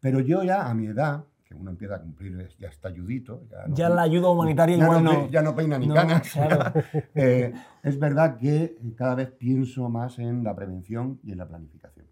pero 0.00 0.20
yo 0.20 0.42
ya 0.44 0.68
a 0.68 0.74
mi 0.74 0.86
edad, 0.86 1.24
que 1.46 1.54
uno 1.54 1.70
empieza 1.70 1.94
a 1.94 2.00
cumplir, 2.00 2.48
ya 2.58 2.68
está 2.68 2.88
ayudito. 2.88 3.46
Ya, 3.48 3.66
no 3.66 3.74
Ya 3.76 3.88
la 3.88 4.02
ayuda 4.02 4.28
humanitaria 4.28 4.76
ya 4.76 4.84
igual 4.84 5.04
no, 5.04 5.30
ya 5.30 5.42
no 5.42 5.54
peina 5.54 5.78
ni 5.78 5.88
canas. 5.88 6.28
claro. 6.32 6.72
Eh, 7.14 7.54
es 7.82 7.98
verdad 7.98 8.36
que 8.36 8.76
cada 8.96 9.14
vez 9.14 9.30
pienso 9.30 9.88
más 9.88 10.18
en 10.18 10.42
la 10.42 10.54
prevención 10.56 11.20
y 11.22 11.32
en 11.32 11.38
la 11.38 11.46
planificación. 11.46 12.06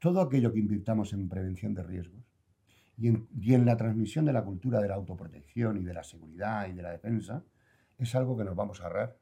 Todo 0.00 0.20
aquello 0.20 0.52
que 0.52 0.58
invirtamos 0.58 1.12
en 1.12 1.28
prevención 1.28 1.72
de 1.74 1.84
riesgos 1.84 2.24
y 2.98 3.08
en, 3.08 3.28
y 3.40 3.54
en 3.54 3.64
la 3.64 3.76
transmisión 3.76 4.24
de 4.24 4.32
la 4.32 4.42
cultura 4.42 4.80
de 4.80 4.88
la 4.88 4.96
autoprotección 4.96 5.78
y 5.78 5.84
de 5.84 5.94
la 5.94 6.02
seguridad 6.02 6.68
y 6.68 6.72
de 6.72 6.82
la 6.82 6.90
defensa 6.90 7.44
es 7.96 8.12
algo 8.16 8.36
que 8.36 8.44
nos 8.44 8.56
vamos 8.56 8.80
a 8.80 8.84
ahorrar, 8.84 9.16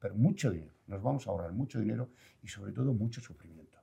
pero 0.00 0.16
mucho 0.16 0.50
dinero. 0.50 0.72
Nos 0.88 1.00
vamos 1.02 1.26
a 1.26 1.30
ahorrar 1.30 1.52
mucho 1.52 1.78
dinero 1.78 2.10
y 2.42 2.48
sobre 2.48 2.72
todo 2.72 2.92
mucho 2.92 3.20
sufrimiento. 3.20 3.78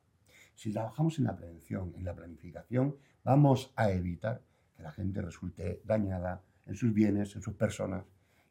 Si 0.55 0.73
trabajamos 0.73 1.17
en 1.19 1.25
la 1.25 1.35
prevención, 1.35 1.93
en 1.95 2.03
la 2.03 2.13
planificación, 2.13 2.97
vamos 3.23 3.71
a 3.77 3.89
evitar 3.89 4.41
la 4.83 4.91
gente 4.91 5.21
resulte 5.21 5.81
dañada 5.85 6.41
en 6.65 6.75
sus 6.75 6.93
bienes, 6.93 7.35
en 7.35 7.41
sus 7.41 7.55
personas. 7.55 8.05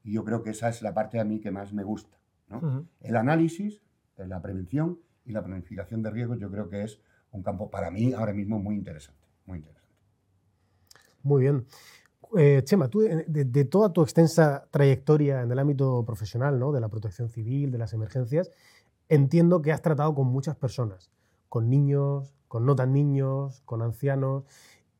Y 0.05 0.13
yo 0.13 0.25
creo 0.25 0.43
que 0.43 0.51
esa 0.51 0.69
es 0.69 0.83
la 0.83 0.93
parte 0.93 1.21
a 1.21 1.25
mí 1.25 1.39
que 1.41 1.51
más 1.51 1.73
me 1.73 1.85
gusta. 1.85 2.17
El 3.01 3.17
análisis, 3.17 3.81
eh, 4.19 4.27
la 4.27 4.43
prevención 4.43 4.99
y 5.25 5.33
la 5.33 5.43
planificación 5.45 6.03
de 6.03 6.11
riesgos 6.11 6.39
yo 6.39 6.51
creo 6.51 6.69
que 6.69 6.83
es 6.83 7.01
un 7.31 7.43
campo 7.43 7.71
para 7.71 7.91
mí 7.91 8.13
ahora 8.13 8.33
mismo 8.35 8.59
muy 8.59 8.75
interesante. 8.75 9.21
Muy 9.47 9.59
interesante. 9.59 9.89
Muy 11.23 11.43
bien. 11.43 11.67
Eh, 12.37 12.63
Chema, 12.65 12.89
tú 12.89 13.01
de, 13.01 13.25
de- 13.29 13.45
de 13.45 13.65
toda 13.65 13.93
tu 13.93 14.03
extensa 14.03 14.67
trayectoria 14.71 15.43
en 15.43 15.51
el 15.53 15.59
ámbito 15.59 16.05
profesional, 16.05 16.59
¿no? 16.59 16.73
de 16.73 16.81
la 16.81 16.89
protección 16.89 17.29
civil, 17.29 17.71
de 17.71 17.79
las 17.79 17.93
emergencias, 17.93 18.51
entiendo 19.09 19.63
que 19.63 19.73
has 19.73 19.83
tratado 19.83 20.15
con 20.15 20.27
muchas 20.29 20.57
personas, 20.57 21.11
con 21.49 21.69
niños, 21.71 22.35
con 22.49 22.65
no 22.67 22.75
tan 22.75 22.93
niños, 22.93 23.63
con 23.65 23.83
ancianos, 23.83 24.45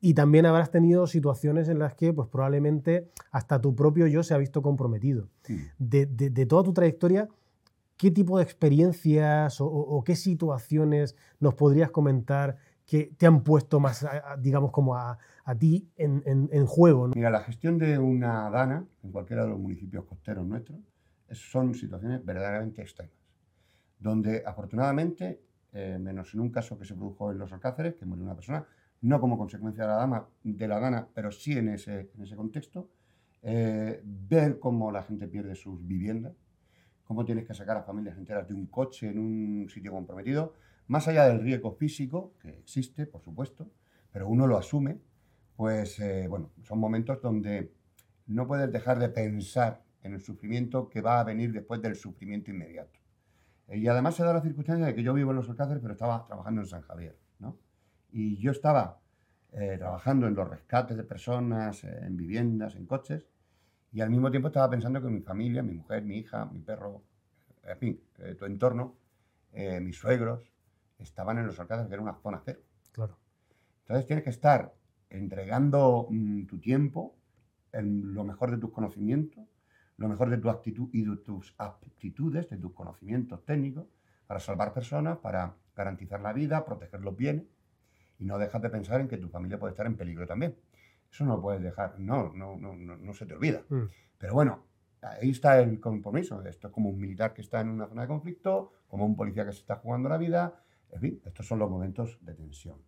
y 0.05 0.15
también 0.15 0.45
habrás 0.47 0.71
tenido 0.73 1.07
situaciones 1.07 1.69
en 1.69 1.79
las 1.79 1.95
que 1.95 2.13
pues, 2.13 2.29
probablemente 2.29 3.09
hasta 3.31 3.61
tu 3.61 3.75
propio 3.77 4.09
yo 4.09 4.23
se 4.25 4.35
ha 4.35 4.39
visto 4.39 4.61
comprometido. 4.61 5.29
De, 5.79 6.07
de- 6.07 6.29
de 6.29 6.45
toda 6.45 6.65
tu 6.65 6.73
trayectoria, 6.73 7.29
¿qué 7.97 8.11
tipo 8.11 8.37
de 8.39 8.45
experiencias 8.45 9.61
o, 9.61 9.67
o- 9.67 10.03
qué 10.03 10.17
situaciones 10.17 11.15
nos 11.39 11.55
podrías 11.55 11.91
comentar 11.93 12.57
que 12.85 13.13
te 13.17 13.27
han 13.27 13.45
puesto 13.45 13.79
más, 13.79 14.05
digamos, 14.41 14.73
como 14.73 14.97
a, 14.97 15.19
a 15.45 15.55
ti 15.55 15.89
en, 15.97 16.21
en- 16.27 16.49
en 16.53 16.67
juego? 16.67 17.07
¿no? 17.07 17.13
Mira, 17.15 17.31
la 17.31 17.41
gestión 17.41 17.79
de 17.79 17.97
una 17.99 18.51
dana 18.51 18.85
en 19.05 19.13
cualquiera 19.13 19.45
de 19.45 19.51
los 19.51 19.59
municipios 19.61 20.05
costeros 20.05 20.45
nuestros 20.45 20.81
es- 21.29 21.39
son 21.39 21.75
situaciones 21.75 22.25
verdaderamente 22.25 22.83
extremas, 22.83 23.15
donde 24.01 24.43
afortunadamente, 24.45 25.41
eh, 25.73 25.97
menos 26.01 26.35
en 26.35 26.41
un 26.41 26.51
caso 26.51 26.77
que 26.77 26.85
se 26.85 26.95
produjo 26.95 27.31
en 27.31 27.39
los 27.39 27.53
Alcáceres, 27.53 27.95
que 27.95 28.05
murió 28.05 28.25
una 28.25 28.35
persona, 28.35 28.67
no 29.03 29.21
como 29.21 29.37
consecuencia 29.37 29.85
de 29.85 29.89
la, 29.89 29.97
dama, 29.97 30.29
de 30.43 30.69
la 30.69 30.81
dana, 30.81 31.09
pero 31.13 31.31
sí 31.33 31.53
en 31.53 31.69
ese, 31.69 32.09
contexto, 32.37 32.89
eh, 33.43 34.01
ver 34.05 34.59
cómo 34.59 34.93
la 34.93 35.03
gente 35.03 35.27
pierde 35.27 35.55
sus 35.57 35.85
viviendas, 35.87 36.35
cómo 37.05 37.25
tienes 37.25 37.45
que 37.47 37.55
sacar 37.55 37.77
a 37.77 37.83
familias 37.83 38.17
enteras 38.17 38.49
de 38.49 38.55
un 38.55 38.67
coche 38.67 39.09
en 39.11 39.19
un 39.19 39.69
sitio 39.69 39.93
comprometido, 39.93 40.55
más 40.87 41.09
allá 41.09 41.27
del 41.27 41.41
riesgo 41.41 41.73
físico, 41.73 42.35
que 42.41 42.51
existe, 42.51 43.07
por 43.07 43.23
supuesto, 43.23 43.71
pero 44.13 44.29
uno 44.29 44.47
lo 44.47 44.57
asume, 44.57 45.01
pues 45.57 45.99
eh, 45.99 46.27
bueno, 46.29 46.53
son 46.63 46.79
momentos 46.79 47.21
donde 47.21 47.73
no 48.27 48.47
puedes 48.47 48.71
dejar 48.71 48.99
de 48.99 49.09
pensar 49.09 49.83
en 50.03 50.15
el 50.15 50.21
sufrimiento 50.21 50.89
que 50.89 51.01
va 51.01 51.21
a 51.21 51.25
venir 51.25 51.53
después 51.53 51.83
del 51.83 51.97
sufrimiento 51.97 52.51
inmediato. 52.51 53.01
Y 53.69 53.87
además 53.89 54.17
se 54.17 54.25
da 54.25 54.33
la 54.33 54.43
circunstancia 54.43 54.87
de 54.87 54.95
que 54.95 55.03
yo 55.03 55.15
vivo 55.15 55.31
en 55.31 55.37
los 55.37 55.49
Alcáceres, 55.49 55.81
pero 55.81 55.95
estaba 55.95 56.25
trabajando 56.27 56.61
en 56.61 56.67
San 56.67 56.83
Javier, 56.83 57.17
¿no? 57.39 57.57
Y 58.13 58.37
yo 58.37 58.53
estaba 58.53 59.01
eh, 59.53 59.77
trabajando 59.79 60.27
en 60.27 60.35
los 60.35 60.49
rescates 60.49 60.97
de 60.97 61.05
personas, 61.05 61.85
eh, 61.85 61.99
en 62.03 62.17
viviendas, 62.17 62.77
en 62.77 62.87
coches, 62.87 63.27
y 63.93 64.01
al 64.01 64.11
mismo 64.11 64.31
tiempo 64.31 64.49
estaba 64.49 64.71
pensando 64.71 65.03
que 65.03 65.09
mi 65.09 65.21
familia, 65.21 65.63
mi 65.63 65.75
mujer, 65.75 66.03
mi 66.03 66.19
hija, 66.19 66.47
mi 66.47 66.61
perro, 66.61 67.03
en 67.63 67.79
fin, 67.79 68.01
eh, 68.19 68.35
tu 68.35 68.47
entorno, 68.47 68.97
eh, 69.53 69.81
mis 69.81 69.97
suegros, 69.97 70.51
estaban 70.99 71.39
en 71.39 71.47
los 71.47 71.61
Alcáceres, 71.61 71.89
que 71.89 71.95
era 71.95 72.03
una 72.03 72.15
zona 72.15 72.41
cero. 72.45 72.61
Claro. 72.93 73.19
Entonces 73.83 74.07
tienes 74.07 74.25
que 74.25 74.31
estar 74.31 74.75
entregando 75.11 76.07
mm, 76.09 76.47
tu 76.47 76.59
tiempo, 76.59 77.15
en 77.73 78.15
lo 78.15 78.25
mejor 78.25 78.51
de 78.51 78.59
tus 78.59 78.71
conocimientos, 78.71 79.45
lo 79.99 80.09
mejor 80.09 80.31
de 80.31 80.39
tu 80.39 80.49
actitud 80.49 80.89
y 80.93 81.05
de 81.05 81.17
tus 81.19 81.55
aptitudes, 81.59 82.49
de 82.49 82.57
tus 82.57 82.73
conocimientos 82.73 83.45
técnicos, 83.45 83.87
para 84.27 84.41
salvar 84.41 84.73
personas, 84.73 85.19
para 85.19 85.55
garantizar 85.77 86.21
la 86.21 86.33
vida, 86.33 86.65
proteger 86.65 87.01
los 87.01 87.17
bienes, 87.17 87.45
y 88.19 88.25
no 88.25 88.39
dejas 88.39 88.63
de 88.63 88.71
pensar 88.71 89.01
en 89.01 89.09
que 89.09 89.19
tu 89.19 89.29
familia 89.29 89.59
puede 89.59 89.73
estar 89.73 89.87
en 89.87 89.97
peligro 89.97 90.27
también. 90.27 90.57
Eso 91.11 91.25
no 91.25 91.37
lo 91.37 91.43
puedes 91.43 91.63
dejar, 91.63 91.99
no, 91.99 92.33
no, 92.33 92.57
no, 92.57 92.75
no, 92.75 92.97
no 92.97 93.15
se 93.15 93.27
te 93.27 93.35
olvida. 93.35 93.63
Mm. 93.69 93.83
Pero 94.19 94.35
bueno, 94.35 94.65
ahí 95.03 95.31
está 95.31 95.61
el 95.61 95.81
compromiso. 95.81 96.43
Esto 96.47 96.69
es 96.69 96.73
como 96.73 96.89
un 96.89 96.99
militar 96.99 97.35
que 97.35 97.43
está 97.43 97.61
en 97.61 97.69
una 97.69 97.87
zona 97.87 98.03
de 98.03 98.09
conflicto, 98.09 98.73
como 98.89 99.05
un 99.05 99.17
policía 99.17 99.45
que 99.45 99.53
se 99.53 99.61
está 99.61 99.77
jugando 99.77 100.09
la 100.09 100.17
vida. 100.17 100.63
En 100.91 101.01
fin, 101.01 101.23
estos 101.25 101.47
son 101.47 101.59
los 101.59 101.71
momentos 101.71 102.19
de 102.23 102.35
tensión. 102.35 102.79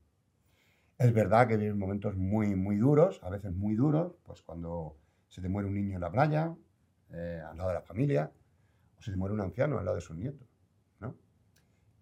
Es 0.97 1.13
verdad 1.13 1.49
que 1.49 1.57
vienen 1.57 1.79
momentos 1.79 2.17
muy, 2.17 2.55
muy 2.55 2.77
duros, 2.77 3.21
a 3.23 3.31
veces 3.31 3.53
muy 3.53 3.75
duros, 3.75 4.15
pues 4.23 4.43
cuando 4.43 4.97
se 5.29 5.43
te 5.43 5.49
muere 5.49 5.69
un 5.69 5.75
niño 5.75 5.97
en 5.97 6.01
la 6.01 6.11
playa, 6.11 6.55
eh, 7.11 7.43
al 7.45 7.57
lado 7.57 7.71
de 7.71 7.75
la 7.75 7.83
familia, 7.83 8.31
o 8.97 9.03
se 9.03 9.11
te 9.11 9.17
muere 9.17 9.35
un 9.35 9.41
anciano 9.41 9.79
al 9.79 9.85
lado 9.85 9.97
de 9.97 10.01
sus 10.01 10.17
nietos. 10.17 10.54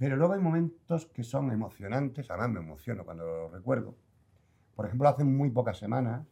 Pero 0.02 0.16
luego 0.16 0.32
hay 0.32 0.40
momentos 0.40 1.06
que 1.06 1.22
son 1.22 1.52
emocionantes, 1.52 2.28
además 2.28 2.50
me 2.50 2.58
emociono 2.58 3.04
cuando 3.04 3.24
los 3.24 3.52
recuerdo. 3.52 3.94
Por 4.74 4.84
ejemplo, 4.86 5.06
hace 5.06 5.22
muy 5.22 5.48
pocas 5.50 5.78
semanas 5.78 6.26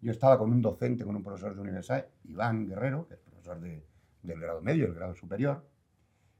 yo 0.00 0.12
estaba 0.12 0.38
con 0.38 0.52
un 0.52 0.62
docente, 0.62 1.04
con 1.04 1.16
un 1.16 1.24
profesor 1.24 1.52
de 1.52 1.60
universidad, 1.60 2.06
Iván 2.22 2.68
Guerrero, 2.68 3.08
que 3.08 3.14
es 3.14 3.20
profesor 3.20 3.58
de- 3.58 3.84
del 4.22 4.38
grado 4.38 4.60
medio, 4.62 4.86
el 4.86 4.94
grado 4.94 5.16
superior, 5.16 5.66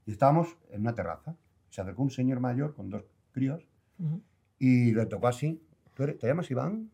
y 0.05 0.11
estábamos 0.13 0.55
en 0.69 0.79
una 0.79 0.95
terraza. 0.95 1.35
Se 1.69 1.81
acercó 1.81 2.01
un 2.01 2.11
señor 2.11 2.39
mayor 2.39 2.73
con 2.73 2.89
dos 2.89 3.03
críos 3.33 3.67
y 4.57 4.93
le 4.93 5.05
tocó 5.05 5.27
así. 5.27 5.61
¿Tú 5.93 6.03
eres- 6.03 6.17
¿Te 6.17 6.27
llamas 6.27 6.49
Iván? 6.49 6.89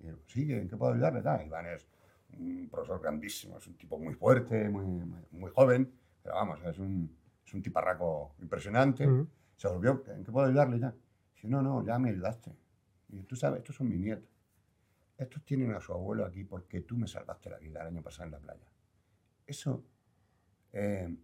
Y 0.00 0.08
yo, 0.08 0.16
sí, 0.26 0.52
¿en 0.52 0.68
qué 0.68 0.76
puedo 0.76 0.94
ayudarle? 0.94 1.22
Tal. 1.22 1.46
Iván 1.46 1.66
es 1.66 1.86
un 2.36 2.68
profesor 2.68 3.00
grandísimo, 3.00 3.56
es 3.58 3.68
un 3.68 3.74
tipo 3.74 4.00
muy 4.00 4.14
fuerte, 4.14 4.68
muy, 4.68 4.84
muy, 4.84 5.20
muy 5.30 5.50
joven, 5.52 5.92
pero 6.24 6.34
vamos, 6.34 6.58
es 6.64 6.76
un, 6.80 7.08
es 7.44 7.54
un 7.54 7.62
tiparraco 7.62 8.34
impresionante. 8.40 9.06
Mm. 9.06 9.26
Se 9.56 9.68
volvió, 9.68 10.02
¿en 10.08 10.24
qué 10.24 10.32
puedo 10.32 10.46
ayudarle 10.46 10.78
ya? 10.80 10.94
Dice, 11.34 11.48
no, 11.48 11.62
no, 11.62 11.84
ya 11.84 11.98
me 11.98 12.10
ayudaste. 12.10 12.52
Y 13.10 13.22
tú 13.24 13.36
sabes, 13.36 13.58
estos 13.58 13.76
son 13.76 13.88
mis 13.88 13.98
nietos. 13.98 14.28
Estos 15.18 15.44
tienen 15.44 15.72
a 15.72 15.80
su 15.80 15.92
abuelo 15.92 16.24
aquí 16.24 16.44
porque 16.44 16.80
tú 16.80 16.96
me 16.96 17.06
salvaste 17.06 17.50
la 17.50 17.58
vida 17.58 17.80
el 17.82 17.88
año 17.88 18.02
pasado 18.02 18.26
en 18.26 18.32
la 18.32 18.38
playa. 18.38 18.66
Eso, 19.46 19.84
eh, 20.72 21.14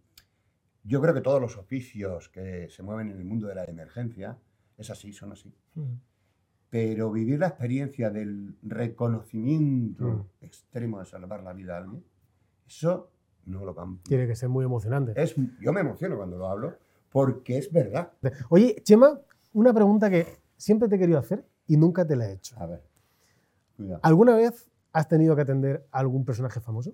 yo 0.83 1.01
creo 1.01 1.13
que 1.13 1.21
todos 1.21 1.41
los 1.41 1.57
oficios 1.57 2.29
que 2.29 2.69
se 2.69 2.83
mueven 2.83 3.09
en 3.09 3.17
el 3.17 3.25
mundo 3.25 3.47
de 3.47 3.55
la 3.55 3.65
emergencia 3.65 4.37
es 4.77 4.89
así, 4.89 5.11
son 5.11 5.31
así. 5.33 5.53
Ujú. 5.75 5.99
Pero 6.69 7.11
vivir 7.11 7.39
la 7.39 7.47
experiencia 7.47 8.09
del 8.11 8.55
reconocimiento 8.61 10.05
Mm. 10.05 10.45
extremo 10.45 10.99
de 10.99 11.05
salvar 11.05 11.41
la 11.43 11.53
vida 11.53 11.75
a 11.75 11.77
alguien, 11.79 12.03
eso 12.67 13.11
no 13.49 13.65
lo 13.65 13.75
cambio. 13.75 13.99
Tiene 14.03 14.27
que 14.27 14.35
ser 14.35 14.49
muy 14.49 14.63
emocionante. 14.65 15.13
Es, 15.21 15.35
yo 15.59 15.73
me 15.73 15.81
emociono 15.81 16.15
cuando 16.17 16.37
lo 16.37 16.47
hablo 16.47 16.77
porque 17.11 17.57
es 17.57 17.71
verdad. 17.71 18.11
Oye, 18.49 18.75
Chema, 18.83 19.19
una 19.53 19.73
pregunta 19.73 20.09
que 20.09 20.37
siempre 20.57 20.87
te 20.87 20.95
he 20.95 20.99
querido 20.99 21.19
hacer 21.19 21.43
y 21.67 21.77
nunca 21.77 22.05
te 22.05 22.15
la 22.15 22.27
he 22.29 22.33
hecho. 22.33 22.55
A 22.59 22.65
ver, 22.67 22.83
cuidado. 23.75 23.99
¿Alguna 24.03 24.35
vez 24.35 24.69
has 24.93 25.07
tenido 25.07 25.35
que 25.35 25.41
atender 25.41 25.87
a 25.91 25.99
algún 25.99 26.23
personaje 26.25 26.59
famoso? 26.59 26.93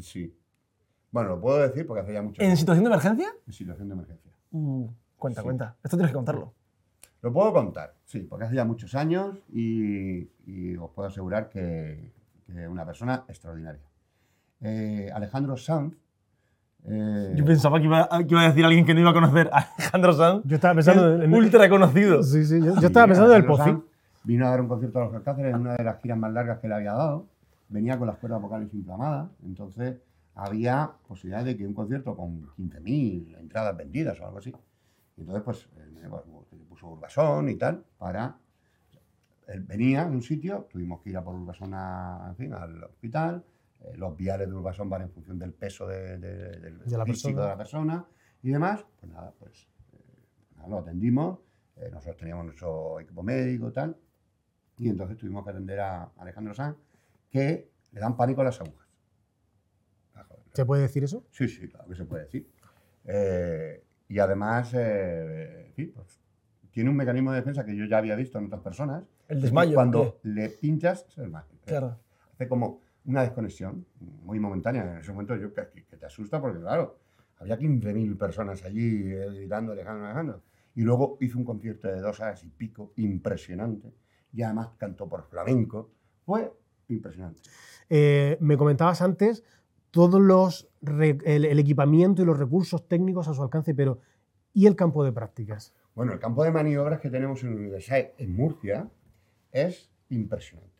Sí. 0.00 0.34
Bueno, 1.10 1.30
lo 1.30 1.40
puedo 1.40 1.58
decir 1.58 1.86
porque 1.86 2.02
hace 2.02 2.12
ya 2.12 2.22
mucho 2.22 2.40
¿En 2.42 2.48
tiempo. 2.48 2.56
situación 2.56 2.84
de 2.84 2.90
emergencia? 2.90 3.28
En 3.46 3.52
situación 3.52 3.88
de 3.88 3.94
emergencia. 3.94 4.32
Uh, 4.52 4.88
cuenta, 5.16 5.40
Sí. 5.40 5.44
cuenta. 5.44 5.76
Esto 5.82 5.96
tienes 5.96 6.10
que 6.12 6.16
contarlo. 6.16 6.54
Lo 7.20 7.32
puedo 7.32 7.52
contar, 7.52 7.96
sí, 8.04 8.20
porque 8.20 8.44
hace 8.44 8.54
ya 8.54 8.64
muchos 8.64 8.94
años 8.94 9.36
y, 9.52 10.30
y 10.46 10.76
os 10.76 10.90
puedo 10.92 11.08
asegurar 11.08 11.48
que, 11.48 12.12
que 12.46 12.68
una 12.68 12.86
persona 12.86 13.24
extraordinaria. 13.26 13.82
Eh, 14.60 15.10
Alejandro 15.14 15.56
Sanz. 15.56 15.94
eh, 16.84 17.34
Yo 17.36 17.44
pensaba 17.44 17.78
que 17.78 17.84
iba, 17.86 18.08
a- 18.10 18.18
que 18.24 18.34
iba 18.34 18.40
a 18.42 18.48
decir 18.48 18.64
alguien 18.64 18.84
que 18.84 18.94
no 18.94 19.00
iba 19.00 19.10
a 19.10 19.14
conocer 19.14 19.48
a 19.52 19.58
Alejandro 19.58 20.12
Sanz. 20.12 20.42
Yo 20.44 20.56
estaba 20.56 20.74
pensando 20.74 21.22
en... 21.22 21.32
ultra 21.32 21.68
conocido. 21.68 22.22
Sí, 22.22 22.44
sí, 22.44 22.58
yo, 22.60 22.74
yo 22.80 22.86
estaba 22.86 23.06
pensando 23.06 23.32
en 23.34 23.40
el 23.40 23.46
Pozi. 23.46 23.76
Vino 24.24 24.46
a 24.46 24.50
dar 24.50 24.60
un 24.60 24.68
concierto 24.68 25.00
a 25.00 25.04
los 25.04 25.14
Alcáceres 25.14 25.54
en 25.54 25.60
una 25.60 25.74
de 25.76 25.84
las 25.84 26.00
giras 26.00 26.18
más 26.18 26.32
largas 26.32 26.58
que 26.58 26.68
le 26.68 26.74
había 26.74 26.92
dado. 26.92 27.26
Venía 27.68 27.98
con 27.98 28.06
las 28.08 28.16
cuerdas 28.18 28.40
vocales 28.42 28.72
inflamadas. 28.74 29.28
Entonces 29.44 29.96
había 30.34 30.90
posibilidad 31.06 31.44
de 31.44 31.56
que 31.56 31.66
un 31.66 31.74
concierto 31.74 32.16
con 32.16 32.46
15.000 32.56 33.36
entradas 33.38 33.76
vendidas 33.76 34.20
o 34.20 34.26
algo 34.26 34.38
así. 34.38 34.52
Entonces, 35.16 35.42
pues, 35.44 35.68
eh, 35.78 36.06
pues, 36.08 36.22
puso 36.68 36.88
Urbasón 36.88 37.48
y 37.48 37.56
tal 37.56 37.82
para 37.98 38.36
él 39.48 39.62
venía 39.62 40.04
de 40.04 40.10
un 40.14 40.22
sitio, 40.22 40.68
tuvimos 40.70 41.00
que 41.00 41.10
ir 41.10 41.16
a 41.16 41.24
por 41.24 41.34
Urbasón 41.34 41.72
a- 41.74 42.26
en 42.28 42.36
fin, 42.36 42.52
al 42.52 42.84
hospital, 42.84 43.42
eh, 43.84 43.96
los 43.96 44.16
viales 44.16 44.48
de 44.48 44.54
Urbasón 44.54 44.88
van 44.90 45.02
en 45.02 45.10
función 45.10 45.38
del 45.38 45.52
peso 45.52 45.86
de, 45.86 46.18
de- 46.18 46.60
del 46.60 46.78
De 46.84 46.98
la 46.98 47.04
físico 47.04 47.28
persona. 47.28 47.42
de 47.42 47.48
la 47.48 47.56
persona 47.56 48.06
y 48.42 48.50
demás, 48.50 48.84
pues 49.00 49.12
nada, 49.12 49.32
pues 49.38 49.68
eh, 49.92 49.96
nada, 50.56 50.68
lo 50.68 50.78
atendimos, 50.78 51.38
eh, 51.76 51.88
nosotros 51.90 52.16
teníamos 52.16 52.44
nuestro 52.46 53.00
equipo 53.00 53.22
médico 53.22 53.68
y 53.68 53.72
tal, 53.72 53.96
y 54.78 54.88
entonces 54.88 55.16
tuvimos 55.16 55.44
que 55.44 55.50
atender 55.50 55.80
a 55.80 56.04
Alejandro 56.18 56.54
Sanz, 56.54 56.76
que 57.30 57.70
le 57.92 58.00
dan 58.00 58.16
pánico 58.16 58.40
a 58.40 58.44
las 58.44 58.60
agujas. 58.60 58.88
Ah, 60.14 60.26
¿Se 60.52 60.64
puede 60.64 60.82
decir 60.82 61.04
eso? 61.04 61.24
Sí, 61.30 61.48
sí, 61.48 61.68
claro 61.68 61.88
que 61.88 61.94
se 61.96 62.04
puede 62.04 62.24
decir. 62.24 62.50
Eh, 63.04 63.84
y 64.08 64.18
además, 64.18 64.72
eh, 64.74 65.70
fin, 65.74 65.92
pues, 65.94 66.20
tiene 66.70 66.90
un 66.90 66.96
mecanismo 66.96 67.30
de 67.32 67.38
defensa 67.38 67.64
que 67.64 67.74
yo 67.76 67.84
ya 67.86 67.98
había 67.98 68.14
visto 68.16 68.38
en 68.38 68.46
otras 68.46 68.60
personas. 68.62 69.04
El 69.28 69.40
desmayo. 69.40 69.74
Cuando 69.74 70.18
¿qué? 70.22 70.28
le 70.28 70.48
pinchas, 70.50 71.06
se 71.08 71.22
desmaya. 71.22 71.46
Claro. 71.64 71.98
Hace 72.34 72.48
como 72.48 72.80
una 73.08 73.22
desconexión 73.22 73.86
muy 74.00 74.38
momentánea. 74.38 74.84
En 74.84 74.98
ese 74.98 75.10
momento 75.12 75.34
yo 75.36 75.52
que, 75.52 75.68
que 75.88 75.96
te 75.96 76.06
asusta 76.06 76.40
porque, 76.40 76.60
claro, 76.60 76.98
había 77.38 77.58
15.000 77.58 78.18
personas 78.18 78.62
allí 78.64 79.10
eh, 79.10 79.26
gritando 79.34 79.72
Alejandro, 79.72 80.06
Alejandro. 80.06 80.42
Y 80.74 80.82
luego 80.82 81.16
hizo 81.20 81.38
un 81.38 81.44
concierto 81.44 81.88
de 81.88 82.00
dos 82.00 82.20
horas 82.20 82.44
y 82.44 82.50
pico, 82.50 82.92
impresionante. 82.96 83.92
Y 84.32 84.42
además 84.42 84.70
cantó 84.76 85.08
por 85.08 85.24
flamenco. 85.24 85.90
Fue 86.24 86.52
impresionante. 86.88 87.40
Eh, 87.88 88.36
me 88.40 88.58
comentabas 88.58 89.00
antes 89.00 89.42
todos 89.90 90.20
los 90.20 90.68
el, 90.86 91.46
el 91.46 91.58
equipamiento 91.58 92.22
y 92.22 92.26
los 92.26 92.38
recursos 92.38 92.86
técnicos 92.86 93.26
a 93.26 93.34
su 93.34 93.42
alcance, 93.42 93.74
pero 93.74 94.00
¿y 94.52 94.66
el 94.66 94.76
campo 94.76 95.02
de 95.02 95.12
prácticas? 95.12 95.74
Bueno, 95.94 96.12
el 96.12 96.18
campo 96.18 96.44
de 96.44 96.52
maniobras 96.52 97.00
que 97.00 97.08
tenemos 97.08 97.42
en 97.42 97.50
la 97.50 97.56
Universidad 97.56 98.12
en 98.18 98.36
Murcia 98.36 98.90
es 99.50 99.90
impresionante. 100.10 100.77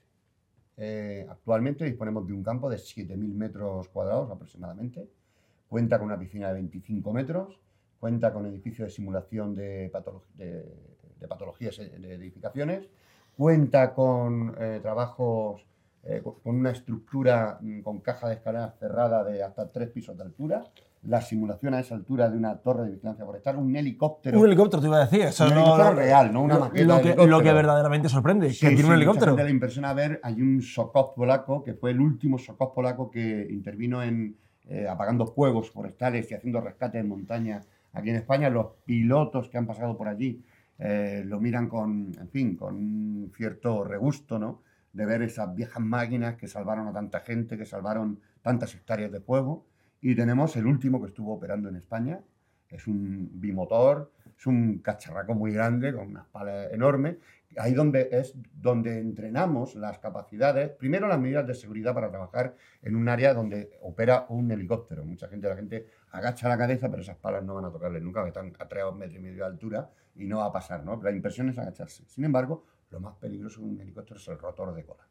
Eh, 0.78 1.26
actualmente 1.28 1.85
disponemos 1.85 2.26
de 2.26 2.32
un 2.32 2.42
campo 2.42 2.70
de 2.70 2.78
7.000 2.78 3.35
metros 3.35 3.88
cuadrados 3.88 4.30
aproximadamente. 4.30 5.08
Cuenta 5.68 5.99
con 5.99 6.06
una 6.06 6.18
piscina 6.18 6.49
de 6.49 6.54
25 6.54 7.12
metros. 7.12 7.58
Cuenta 8.00 8.32
con 8.32 8.47
edificio 8.47 8.85
de 8.85 8.90
simulación 8.90 9.54
de, 9.54 9.90
patolo- 9.92 10.23
de- 10.37 10.64
de 11.20 11.28
patologías 11.28 11.78
eh, 11.80 11.88
de 11.99 12.14
edificaciones. 12.14 12.88
Cuenta 13.37 13.92
con 13.94 14.54
eh, 14.58 14.80
trabajos 14.82 15.64
con 16.23 16.35
con 16.42 16.54
una 16.56 16.70
estructura 16.70 17.58
mm, 17.61 17.80
con 17.82 18.00
caja 18.00 18.28
de 18.28 18.35
escaleras 18.37 18.78
cerrada 18.78 19.25
de 19.25 19.42
hasta 19.42 19.70
tres 19.70 19.90
pisos 19.90 20.16
de 20.16 20.23
altura. 20.23 20.64
La 21.02 21.20
simulación 21.22 21.74
a 21.74 21.80
esa 21.80 21.94
altura 21.94 22.28
de 22.28 22.36
una 22.36 22.56
torre 22.58 22.84
de 22.84 22.90
vigilancia 22.92 23.24
forestal. 23.24 23.56
Un 23.56 23.74
helicóptero 23.76 24.38
Un 24.40 24.46
helicóptero 24.46 24.80
te 24.82 24.88
iba 24.88 24.96
a 24.96 25.04
decir. 25.06 25.22
Eso 25.22 25.44
un 25.44 25.50
no, 25.50 25.56
helicóptero 25.60 25.90
no- 25.90 25.96
real, 25.96 26.32
no 26.32 26.42
una 26.42 26.54
lo- 26.54 26.60
maqueta 26.60 26.84
Lo 26.86 26.94
que, 26.96 27.00
helicóptero. 27.08 27.30
lo 27.30 27.42
que 27.42 27.52
verdaderamente 27.52 28.08
sorprende, 28.08 28.50
Sí, 28.52 28.60
que 28.60 28.66
tiene 28.68 28.82
sí, 28.82 28.88
un 28.88 28.94
helicóptero. 28.94 29.30
gente 29.32 29.44
le 29.44 29.50
impresiona 29.50 29.92
ver, 29.94 30.20
hay 30.22 30.40
un 30.42 30.60
Sokov 30.60 31.14
polaco, 31.14 31.62
que 31.62 31.74
fue 31.74 31.92
el 31.92 32.00
último 32.00 32.36
Sokov 32.38 32.74
polaco 32.74 33.10
que 33.10 33.46
intervino 33.50 34.02
en 34.02 34.36
eh, 34.70 34.86
apagando 34.88 35.26
fuegos 35.26 35.70
forestales 35.70 36.30
y 36.30 36.34
haciendo 36.34 36.60
rescate 36.60 36.98
en 36.98 37.08
montaña 37.08 37.62
aquí 37.92 38.10
en 38.10 38.16
España. 38.16 38.50
Los 38.50 38.66
pilotos 38.84 39.48
que 39.48 39.56
han 39.56 39.66
pasado 39.66 39.96
por 39.96 40.08
allí 40.08 40.42
eh, 40.78 41.22
lo 41.24 41.40
miran 41.40 41.68
con, 41.68 42.12
en 42.20 42.28
fin, 42.28 42.54
con 42.56 42.74
un 42.74 43.32
cierto 43.36 43.82
regusto, 43.84 44.38
¿no? 44.38 44.62
De 44.92 45.06
ver 45.06 45.22
esas 45.22 45.54
viejas 45.54 45.82
máquinas 45.82 46.36
que 46.36 46.48
salvaron 46.48 46.86
a 46.88 46.92
tanta 46.92 47.20
gente, 47.20 47.56
que 47.56 47.64
salvaron 47.64 48.20
tantas 48.42 48.74
hectáreas 48.74 49.10
de 49.12 49.20
fuego. 49.20 49.64
Y 50.00 50.14
tenemos 50.14 50.56
el 50.56 50.66
último 50.66 51.00
que 51.00 51.08
estuvo 51.08 51.34
operando 51.34 51.68
en 51.68 51.76
España, 51.76 52.20
es 52.68 52.86
un 52.86 53.30
bimotor, 53.32 54.12
es 54.36 54.46
un 54.46 54.78
cacharraco 54.78 55.34
muy 55.34 55.52
grande 55.52 55.92
con 55.92 56.08
unas 56.08 56.26
palas 56.26 56.72
enormes 56.72 57.16
ahí 57.56 57.72
donde 57.72 58.08
es 58.12 58.34
donde 58.52 58.98
entrenamos 58.98 59.74
las 59.74 59.98
capacidades, 59.98 60.70
primero 60.70 61.08
las 61.08 61.18
medidas 61.18 61.46
de 61.46 61.54
seguridad 61.54 61.94
para 61.94 62.10
trabajar 62.10 62.54
en 62.82 62.96
un 62.96 63.08
área 63.08 63.32
donde 63.32 63.70
opera 63.82 64.26
un 64.28 64.50
helicóptero. 64.50 65.04
Mucha 65.04 65.28
gente, 65.28 65.48
la 65.48 65.56
gente 65.56 65.86
agacha 66.12 66.48
la 66.48 66.58
cabeza, 66.58 66.88
pero 66.90 67.02
esas 67.02 67.16
palas 67.16 67.42
no 67.44 67.54
van 67.54 67.64
a 67.64 67.70
tocarle 67.70 68.00
nunca, 68.00 68.22
que 68.22 68.28
están 68.28 68.52
a 68.58 68.68
tres 68.68 68.84
metros 68.94 69.16
y 69.16 69.20
medio 69.20 69.44
de 69.44 69.50
altura 69.50 69.90
y 70.14 70.26
no 70.26 70.38
va 70.38 70.46
a 70.46 70.52
pasar, 70.52 70.84
¿no? 70.84 71.00
La 71.02 71.10
impresión 71.10 71.48
es 71.48 71.58
agacharse. 71.58 72.04
Sin 72.06 72.24
embargo, 72.24 72.64
lo 72.90 73.00
más 73.00 73.14
peligroso 73.16 73.60
de 73.60 73.68
un 73.68 73.80
helicóptero 73.80 74.20
es 74.20 74.28
el 74.28 74.38
rotor 74.38 74.74
de 74.74 74.84
cola. 74.84 75.06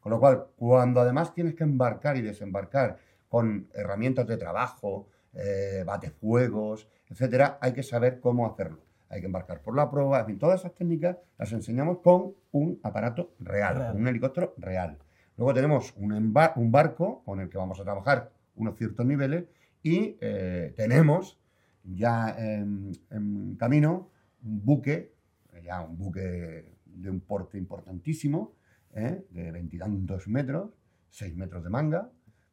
Con 0.00 0.10
lo 0.10 0.18
cual, 0.18 0.46
cuando 0.56 1.00
además 1.00 1.32
tienes 1.32 1.54
que 1.54 1.62
embarcar 1.62 2.16
y 2.16 2.22
desembarcar 2.22 2.98
con 3.32 3.68
herramientas 3.72 4.26
de 4.26 4.36
trabajo, 4.36 5.08
eh, 5.32 5.82
batefuegos, 5.86 6.86
etcétera, 7.08 7.58
hay 7.62 7.72
que 7.72 7.82
saber 7.82 8.20
cómo 8.20 8.46
hacerlo 8.46 8.80
hay 9.08 9.20
que 9.20 9.26
embarcar 9.26 9.60
por 9.60 9.76
la 9.76 9.90
prueba, 9.90 10.20
en 10.20 10.26
fin, 10.26 10.38
todas 10.38 10.60
esas 10.60 10.74
técnicas 10.74 11.18
las 11.38 11.52
enseñamos 11.52 11.98
con 11.98 12.32
un 12.52 12.80
aparato 12.82 13.34
real, 13.40 13.76
Real. 13.76 13.92
con 13.92 14.00
un 14.00 14.08
helicóptero 14.08 14.54
real. 14.56 14.96
Luego 15.36 15.52
tenemos 15.52 15.92
un, 15.98 16.12
embar- 16.12 16.54
un 16.56 16.72
barco 16.72 17.22
con 17.26 17.38
el 17.40 17.50
que 17.50 17.58
vamos 17.58 17.78
a 17.78 17.84
trabajar 17.84 18.30
unos 18.56 18.74
ciertos 18.78 19.04
niveles 19.04 19.44
y 19.82 20.16
eh, 20.18 20.72
tenemos 20.76 21.38
ya 21.84 22.34
en, 22.38 22.92
en 23.10 23.56
camino 23.56 24.08
un 24.44 24.64
buque, 24.64 25.12
ya 25.62 25.82
un 25.82 25.98
buque 25.98 26.64
de 26.86 27.10
un 27.10 27.20
porte 27.20 27.58
importantísimo, 27.58 28.52
¿eh? 28.94 29.26
de 29.28 29.52
veintitantos 29.52 30.26
metros, 30.26 30.70
seis 31.10 31.36
metros 31.36 31.62
de 31.62 31.68
manga, 31.68 32.08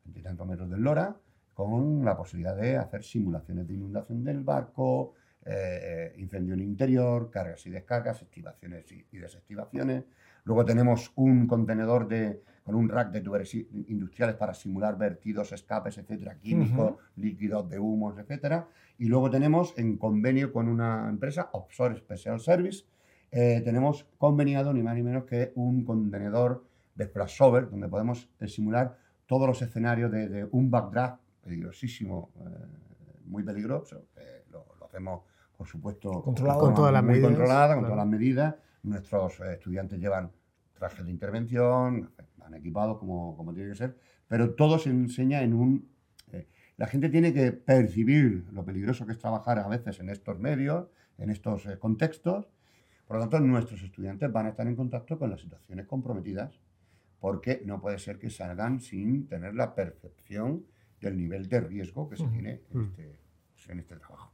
veintitantos 0.10 0.48
metros 0.48 0.70
de 0.70 0.78
lora, 0.78 1.16
con 1.54 2.04
la 2.04 2.16
posibilidad 2.18 2.56
de 2.56 2.78
hacer 2.78 3.04
simulaciones 3.04 3.68
de 3.68 3.74
inundación 3.74 4.24
del 4.24 4.44
barco, 4.44 5.13
eh, 5.46 6.13
incendio 6.18 6.54
en 6.54 6.62
interior, 6.62 7.30
cargas 7.30 7.66
y 7.66 7.70
descargas, 7.70 8.22
activaciones 8.22 8.92
y, 8.92 9.06
y 9.12 9.18
desactivaciones. 9.18 10.06
Luego 10.46 10.66
tenemos 10.66 11.12
un 11.16 11.48
contenedor 11.48 12.08
de, 12.08 12.42
con 12.63 12.75
un 12.75 12.89
rack 12.89 13.12
de 13.12 13.22
tuberes 13.22 13.54
i- 13.56 13.68
industriales 13.89 14.36
para 14.36 14.54
simular 14.54 14.98
vertidos, 14.98 15.51
escapes, 15.51 15.98
etcétera, 15.98 16.39
químicos, 16.39 16.96
líquidos 17.18 17.70
de 17.70 17.78
humos, 17.78 18.18
etcétera. 18.18 18.68
Y 18.98 19.06
luego 19.08 19.30
tenemos 19.30 19.74
en 19.78 19.98
convenio 19.98 20.51
con 20.51 20.68
una 20.68 21.08
empresa, 21.10 21.50
Offshore 21.54 21.98
Special 21.98 22.39
Service, 22.39 22.86
eh, 23.32 23.62
tenemos 23.63 24.06
conveniado 24.18 24.74
ni 24.74 24.82
más 24.82 24.96
ni 24.96 25.04
menos 25.04 25.25
que 25.25 25.51
un 25.56 25.86
contenedor 25.86 26.66
de 26.96 27.08
flashover 27.08 27.70
donde 27.70 27.88
podemos 27.88 28.30
simular 28.48 28.98
todos 29.29 29.45
los 29.48 29.62
escenarios 29.62 30.12
de, 30.12 30.27
de 30.27 30.48
un 30.51 30.71
backdraft 30.71 31.19
peligrosísimo, 31.43 32.31
eh, 32.39 32.65
muy 33.25 33.43
peligroso. 33.43 34.07
eh, 34.17 34.43
lo, 34.50 34.65
lo 34.79 34.86
hacemos, 34.88 35.21
por 35.55 35.67
supuesto, 35.67 36.24
Controlado. 36.24 36.59
Con 36.59 36.74
todas 36.74 36.91
las 36.91 37.03
medidas, 37.03 37.27
controlada, 37.29 37.75
con 37.75 37.83
claro. 37.83 37.93
todas 37.93 38.05
las 38.05 38.12
medidas. 38.19 38.55
Nuestros 38.81 39.39
eh, 39.41 39.53
estudiantes 39.53 40.00
llevan 40.00 40.31
trajes 40.74 41.05
de 41.05 41.12
intervención, 41.12 42.12
van 42.38 42.53
equipados 42.55 42.98
como, 42.98 43.38
como 43.38 43.53
tiene 43.53 43.69
que 43.69 43.75
ser, 43.75 43.95
pero 44.27 44.55
todo 44.55 44.79
se 44.79 44.89
enseña 44.89 45.43
en 45.43 45.53
un... 45.53 45.89
eh, 46.31 46.48
la 46.77 46.88
gente 46.88 47.09
tiene 47.09 47.31
que 47.31 47.51
percibir 47.51 48.48
lo 48.51 48.65
peligroso 48.65 49.05
que 49.05 49.12
es 49.12 49.19
trabajar 49.19 49.59
a 49.59 49.67
veces 49.67 50.00
en 50.00 50.09
estos 50.09 50.39
medios, 50.39 50.88
en 51.19 51.29
estos 51.29 51.67
eh, 51.67 51.77
contextos. 51.77 52.50
Por 53.05 53.17
lo 53.17 53.21
tanto, 53.21 53.39
nuestros 53.41 53.83
estudiantes 53.83 54.31
van 54.31 54.48
a 54.48 54.50
estar 54.50 54.65
en 54.65 54.75
contacto 54.75 55.19
con 55.19 55.29
las 55.29 55.39
situaciones 55.41 55.86
comprometidas 55.86 56.59
porque 57.20 57.62
no 57.66 57.82
puede 57.82 58.00
ser 58.00 58.18
que 58.20 58.30
salgan 58.30 58.80
sin 58.80 59.28
tener 59.28 59.56
la 59.56 59.76
percepción 59.76 60.66
del 61.02 61.18
nivel 61.18 61.48
de 61.48 61.62
riesgo 61.62 62.10
que 62.10 62.18
se 62.18 62.28
tiene 62.28 62.62
en 62.72 62.82
Ujú. 62.82 62.90
este, 62.90 63.72
en 63.72 63.80
este 63.80 63.96
trabajo. 63.96 64.32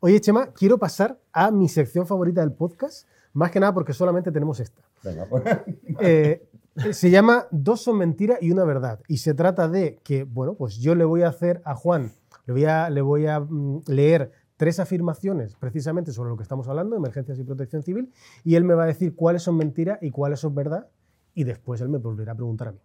Oye, 0.00 0.20
Chema, 0.20 0.48
quiero 0.52 0.78
pasar 0.78 1.18
a 1.32 1.50
mi 1.50 1.68
sección 1.68 2.06
favorita 2.06 2.40
del 2.40 2.52
podcast, 2.52 3.06
más 3.32 3.50
que 3.50 3.60
nada 3.60 3.72
porque 3.72 3.92
solamente 3.92 4.32
tenemos 4.32 4.60
esta. 4.60 4.82
Venga, 5.02 5.26
pues. 5.28 5.44
Eh, 6.00 6.48
se 6.92 7.10
llama 7.10 7.46
Dos 7.50 7.82
son 7.82 7.98
mentiras 7.98 8.38
y 8.40 8.50
una 8.50 8.64
verdad. 8.64 9.00
Y 9.06 9.18
se 9.18 9.34
trata 9.34 9.68
de 9.68 10.00
que, 10.02 10.24
bueno, 10.24 10.54
pues 10.54 10.78
yo 10.78 10.94
le 10.94 11.04
voy 11.04 11.22
a 11.22 11.28
hacer 11.28 11.60
a 11.64 11.74
Juan, 11.74 12.10
le 12.46 12.52
voy 12.54 12.64
a, 12.64 12.88
le 12.88 13.02
voy 13.02 13.26
a 13.26 13.40
mm, 13.40 13.82
leer 13.88 14.32
tres 14.56 14.80
afirmaciones 14.80 15.54
precisamente 15.56 16.12
sobre 16.12 16.30
lo 16.30 16.36
que 16.36 16.42
estamos 16.44 16.68
hablando, 16.68 16.96
emergencias 16.96 17.38
y 17.38 17.44
protección 17.44 17.82
civil, 17.82 18.10
y 18.42 18.54
él 18.54 18.64
me 18.64 18.74
va 18.74 18.84
a 18.84 18.86
decir 18.86 19.14
cuáles 19.14 19.42
son 19.42 19.56
mentiras 19.56 19.98
y 20.02 20.10
cuáles 20.10 20.40
son 20.40 20.54
verdad, 20.54 20.88
y 21.34 21.44
después 21.44 21.80
él 21.80 21.88
me 21.88 21.98
volverá 21.98 22.32
a 22.32 22.34
preguntar 22.34 22.68
a 22.68 22.72
mí. 22.72 22.78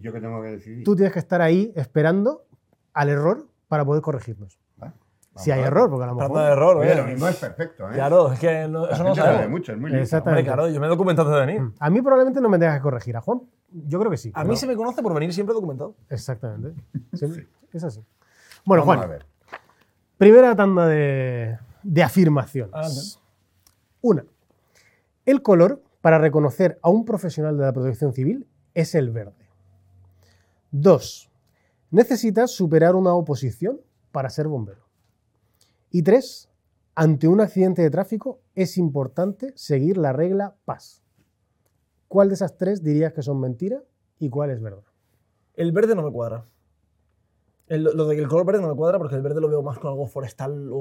Yo 0.00 0.12
que 0.12 0.20
tengo 0.20 0.40
que 0.42 0.48
decidir. 0.48 0.84
Tú 0.84 0.94
tienes 0.96 1.12
que 1.12 1.18
estar 1.18 1.40
ahí 1.42 1.72
esperando 1.76 2.44
al 2.94 3.08
error 3.10 3.46
para 3.68 3.84
poder 3.84 4.02
corregirnos. 4.02 4.58
¿vale? 4.76 4.92
Si 5.36 5.50
hay 5.50 5.60
error, 5.62 5.88
porque 5.90 6.04
a 6.04 6.06
lo 6.08 6.14
mejor... 6.14 6.38
de 6.38 6.44
error, 6.44 6.76
Oye, 6.78 6.94
lo 6.94 7.04
mismo 7.04 7.28
es 7.28 7.36
perfecto, 7.36 7.88
¿eh? 7.90 7.94
Claro, 7.94 8.32
es 8.32 8.38
que 8.38 8.68
no- 8.68 8.88
eso 8.88 9.02
no 9.04 9.14
sabe 9.14 9.48
mucho, 9.48 9.72
es 9.72 9.78
muy 9.78 9.90
listo. 9.90 10.02
Exactamente. 10.02 10.40
Hombre, 10.50 10.54
claro, 10.54 10.68
yo 10.72 10.80
me 10.80 10.86
he 10.86 10.90
documentado 10.90 11.30
de 11.30 11.46
venir. 11.46 11.62
A 11.78 11.90
mí 11.90 12.00
probablemente 12.02 12.40
no 12.40 12.48
me 12.48 12.58
tengas 12.58 12.76
que 12.76 12.82
corregir. 12.82 13.16
A 13.16 13.20
Juan, 13.20 13.42
yo 13.86 13.98
creo 13.98 14.10
que 14.10 14.16
sí. 14.18 14.30
A 14.34 14.40
pero- 14.40 14.48
mí 14.50 14.56
se 14.56 14.66
me 14.66 14.76
conoce 14.76 15.02
por 15.02 15.12
venir 15.14 15.32
siempre 15.32 15.54
documentado. 15.54 15.94
Exactamente. 16.10 16.74
Sí, 17.14 17.26
Es 17.72 17.84
así. 17.84 18.00
Bueno, 18.64 18.84
Vamos 18.86 18.96
Juan, 18.96 19.10
a 19.10 19.12
ver. 19.12 19.26
primera 20.18 20.54
tanda 20.56 20.86
de, 20.86 21.58
de 21.82 22.02
afirmaciones. 22.02 22.74
Adelante. 22.74 23.00
Una. 24.02 24.24
El 25.26 25.42
color 25.42 25.82
para 26.02 26.18
reconocer 26.18 26.78
a 26.82 26.90
un 26.90 27.06
profesional 27.06 27.56
de 27.56 27.64
la 27.64 27.72
protección 27.72 28.12
civil 28.12 28.46
es 28.74 28.94
el 28.94 29.10
verde. 29.10 29.48
Dos. 30.70 31.30
Necesitas 31.90 32.50
superar 32.50 32.94
una 32.94 33.14
oposición 33.14 33.80
para 34.10 34.28
ser 34.30 34.48
bombero. 34.48 34.82
Y 35.90 36.02
tres. 36.02 36.48
Ante 36.94 37.26
un 37.26 37.40
accidente 37.40 37.80
de 37.80 37.88
tráfico 37.90 38.40
es 38.54 38.76
importante 38.76 39.52
seguir 39.56 39.96
la 39.96 40.12
regla 40.12 40.56
PAS. 40.66 41.02
¿Cuál 42.06 42.28
de 42.28 42.34
esas 42.34 42.58
tres 42.58 42.82
dirías 42.82 43.14
que 43.14 43.22
son 43.22 43.40
mentiras 43.40 43.82
y 44.18 44.28
cuál 44.28 44.50
es 44.50 44.60
verdad? 44.60 44.82
El 45.54 45.72
verde 45.72 45.94
no 45.94 46.02
me 46.02 46.12
cuadra. 46.12 46.44
El- 47.68 47.84
lo 47.84 48.06
de 48.06 48.16
que 48.16 48.20
el 48.22 48.28
color 48.28 48.44
verde 48.44 48.60
no 48.60 48.68
me 48.68 48.74
cuadra 48.76 48.98
porque 48.98 49.14
el 49.14 49.22
verde 49.22 49.40
lo 49.40 49.48
veo 49.48 49.62
más 49.62 49.78
con 49.78 49.90
algo 49.90 50.06
forestal 50.06 50.68
o, 50.70 50.76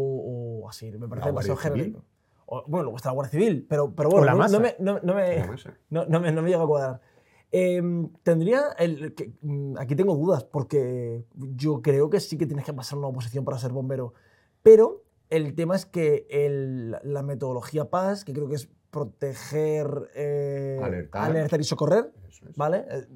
o 0.63 0.69
así. 0.69 0.91
Me 0.91 1.07
parece 1.07 1.25
¿La 1.27 1.31
demasiado 1.31 1.55
genérico. 1.57 2.03
O, 2.53 2.63
bueno, 2.67 2.83
luego 2.83 2.97
está 2.97 3.09
la 3.09 3.13
Guardia 3.13 3.31
Civil, 3.31 3.65
pero, 3.69 3.95
pero 3.95 4.09
bueno, 4.09 4.25
la 4.25 4.33
no, 4.33 4.45
no 4.49 4.59
me, 4.59 4.75
no, 4.79 4.99
no 5.01 5.15
me- 5.15 5.45
me, 6.19 6.31
no 6.33 6.41
me 6.41 6.49
llega 6.49 6.61
a 6.63 6.67
cuadrar. 6.67 7.01
Eh, 7.53 7.81
tendría. 8.23 8.63
El, 8.77 9.13
que- 9.15 9.31
mm, 9.41 9.77
aquí 9.77 9.95
tengo 9.95 10.15
dudas, 10.15 10.43
porque 10.43 11.25
yo 11.33 11.81
creo 11.81 12.09
que 12.09 12.19
sí 12.19 12.37
que 12.37 12.45
tienes 12.45 12.65
que 12.65 12.73
pasar 12.73 12.97
una 12.97 13.07
oposición 13.07 13.45
para 13.45 13.57
ser 13.57 13.71
bombero. 13.71 14.13
Pero 14.63 15.03
el 15.29 15.55
tema 15.55 15.77
es 15.77 15.85
que 15.85 16.27
el- 16.29 16.91
la 17.03 17.23
metodología 17.23 17.89
PAS, 17.89 18.25
que 18.25 18.33
creo 18.33 18.49
que 18.49 18.55
es 18.55 18.69
proteger, 18.89 20.09
eh, 20.15 20.79
Alertar. 20.83 21.29
alertar 21.31 21.61
y 21.61 21.63
socorrer, 21.63 22.11
es. 22.27 22.41
¿vale? 22.57 22.85
Eh, 22.89 23.07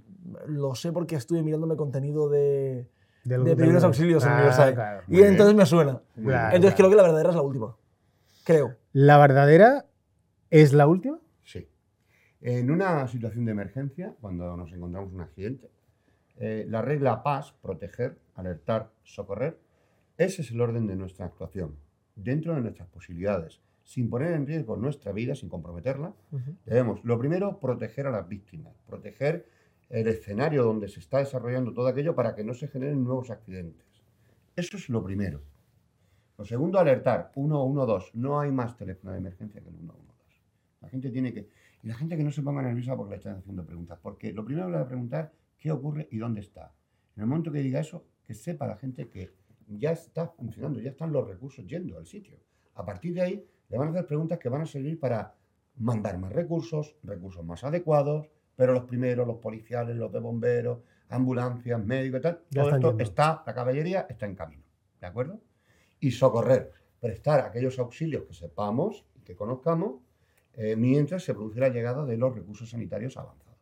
lo 0.48 0.76
sé 0.76 0.94
porque 0.94 1.16
estuve 1.16 1.44
mirándome 1.44 1.76
contenido 1.76 2.30
de, 2.30 2.88
de 3.26 3.38
del- 3.38 3.56
primeros 3.58 3.84
auxilios 3.84 4.24
en 4.24 4.30
Ah, 4.30 4.36
Universal. 4.36 4.74
claro. 4.74 5.02
Y 5.08 5.12
Muy 5.12 5.20
bien. 5.20 5.32
entonces 5.34 5.56
me 5.56 5.66
suena. 5.66 6.02
Claro. 6.16 6.56
Entonces 6.56 6.78
creo 6.78 6.90
que 6.90 6.96
la 6.96 7.04
verdadera 7.04 7.30
es 7.30 7.36
la 7.36 7.42
última. 7.42 7.76
Creo. 8.46 8.78
¿La 8.94 9.18
verdadera 9.18 9.88
es 10.52 10.72
la 10.72 10.86
última? 10.86 11.20
Sí. 11.44 11.68
En 12.42 12.70
una 12.70 13.08
situación 13.08 13.46
de 13.46 13.54
emergencia, 13.54 14.16
cuando 14.22 14.56
nos 14.56 14.72
encontramos 14.72 15.12
un 15.12 15.22
accidente, 15.22 15.72
eh, 16.38 16.64
la 16.70 16.84
regla 16.84 17.24
PAS, 17.24 17.54
proteger, 17.54 18.20
alertar, 18.36 18.92
socorrer, 19.02 19.58
ese 20.20 20.44
es 20.44 20.52
el 20.52 20.62
orden 20.62 20.86
de 20.86 20.96
nuestra 20.96 21.26
actuación, 21.26 21.76
dentro 22.16 22.54
de 22.54 22.62
nuestras 22.62 22.88
posibilidades, 22.88 23.62
sin 23.84 24.12
poner 24.12 24.34
en 24.34 24.46
riesgo 24.46 24.78
nuestra 24.78 25.12
vida, 25.12 25.34
sin 25.34 25.50
comprometerla. 25.50 26.14
Debemos, 26.66 27.04
lo 27.04 27.18
primero, 27.18 27.60
proteger 27.60 28.06
a 28.06 28.12
las 28.12 28.30
víctimas, 28.30 28.76
proteger 28.86 29.50
el 29.90 30.08
escenario 30.08 30.64
donde 30.64 30.88
se 30.88 31.00
está 31.00 31.18
desarrollando 31.18 31.74
todo 31.74 31.88
aquello 31.88 32.14
para 32.14 32.36
que 32.36 32.44
no 32.44 32.54
se 32.54 32.68
generen 32.68 33.04
nuevos 33.04 33.32
accidentes. 33.32 33.88
Eso 34.56 34.78
es 34.78 34.88
lo 34.88 35.04
primero. 35.04 35.42
Lo 36.38 36.46
segundo, 36.46 36.80
alertar. 36.80 37.32
112. 37.34 38.12
No 38.14 38.40
hay 38.40 38.52
más 38.52 38.76
teléfono 38.76 39.12
de 39.14 39.20
emergencia 39.20 39.62
que 39.62 39.70
el 39.70 39.76
112. 39.76 40.14
La 40.82 40.90
gente 40.90 41.10
tiene 41.10 41.34
que... 41.34 41.50
Y 41.84 41.88
la 41.88 41.96
gente 41.96 42.18
que 42.18 42.24
no 42.24 42.32
se 42.32 42.42
ponga 42.42 42.62
nerviosa 42.62 42.96
porque 42.96 43.12
le 43.12 43.18
están 43.18 43.38
haciendo 43.38 43.66
preguntas. 43.66 44.00
Porque 44.02 44.34
lo 44.34 44.44
primero 44.44 44.70
le 44.70 44.78
va 44.78 44.84
a 44.84 44.88
preguntar 44.88 45.32
qué 45.58 45.72
ocurre 45.72 46.08
y 46.12 46.18
dónde 46.18 46.42
está. 46.42 46.74
En 47.16 47.24
el 47.24 47.28
momento 47.28 47.52
que 47.52 47.60
diga 47.60 47.80
eso, 47.80 48.06
que 48.24 48.34
sepa 48.34 48.68
la 48.68 48.76
gente 48.76 49.08
que 49.08 49.34
ya 49.68 49.92
está 49.92 50.28
funcionando, 50.28 50.80
ya 50.80 50.92
están 50.92 51.12
los 51.12 51.28
recursos 51.28 51.66
yendo 51.66 51.98
al 51.98 52.06
sitio. 52.06 52.38
A 52.76 52.86
partir 52.86 53.14
de 53.14 53.22
ahí, 53.22 53.48
le 53.70 53.78
van 53.78 53.88
a 53.88 53.92
hacer 53.92 54.06
preguntas 54.06 54.40
que 54.40 54.50
van 54.50 54.62
a 54.62 54.66
servir 54.66 55.00
para 55.00 55.36
mandar 55.78 56.18
más 56.18 56.32
recursos, 56.32 56.96
recursos 57.04 57.44
más 57.46 57.64
adecuados, 57.64 58.30
pero 58.56 58.74
los 58.74 58.84
primeros, 58.84 59.28
los 59.28 59.38
policiales, 59.38 59.96
los 59.96 60.12
de 60.12 60.20
bomberos, 60.20 60.80
ambulancias, 61.10 61.84
médicos 61.84 62.20
y 62.20 62.24
tal, 62.24 62.42
Ya 62.50 62.62
todo 62.64 62.76
esto 62.76 62.90
yendo. 62.90 63.04
está, 63.04 63.44
la 63.46 63.54
caballería 63.54 64.06
está 64.10 64.26
en 64.26 64.36
camino, 64.36 64.64
¿de 65.00 65.08
acuerdo? 65.08 65.40
Y 66.00 66.12
socorrer, 66.12 66.72
prestar 67.00 67.42
aquellos 67.42 67.80
auxilios 67.80 68.24
que 68.24 68.34
sepamos 68.34 69.06
y 69.16 69.22
que 69.22 69.36
conozcamos 69.36 70.02
eh, 70.54 70.76
mientras 70.76 71.24
se 71.24 71.34
produce 71.34 71.60
la 71.60 71.70
llegada 71.70 72.06
de 72.06 72.18
los 72.18 72.34
recursos 72.34 72.70
sanitarios 72.70 73.18
avanzados. 73.18 73.60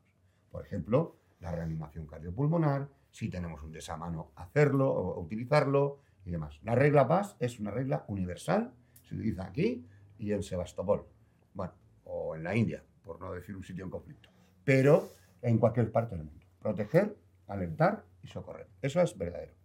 Por 0.51 0.65
ejemplo, 0.65 1.17
la 1.39 1.51
reanimación 1.51 2.05
cardiopulmonar, 2.05 2.89
si 3.11 3.29
tenemos 3.29 3.63
un 3.63 3.71
desamano, 3.71 4.31
hacerlo 4.35 4.91
o 4.91 5.19
utilizarlo 5.19 5.99
y 6.25 6.31
demás. 6.31 6.59
La 6.63 6.75
regla 6.75 7.07
PAS 7.07 7.35
es 7.39 7.59
una 7.59 7.71
regla 7.71 8.05
universal, 8.07 8.73
se 9.01 9.15
utiliza 9.15 9.45
aquí 9.45 9.85
y 10.17 10.31
en 10.31 10.43
Sebastopol, 10.43 11.05
bueno, 11.53 11.73
o 12.05 12.35
en 12.35 12.43
la 12.43 12.55
India, 12.55 12.83
por 13.03 13.19
no 13.19 13.33
decir 13.33 13.55
un 13.55 13.63
sitio 13.63 13.83
en 13.83 13.89
conflicto, 13.89 14.29
pero 14.63 15.09
en 15.41 15.57
cualquier 15.57 15.91
parte 15.91 16.15
del 16.15 16.25
mundo. 16.25 16.45
Proteger, 16.59 17.17
alertar 17.47 18.05
y 18.21 18.27
socorrer. 18.27 18.67
Eso 18.81 19.01
es 19.01 19.17
verdadero. 19.17 19.62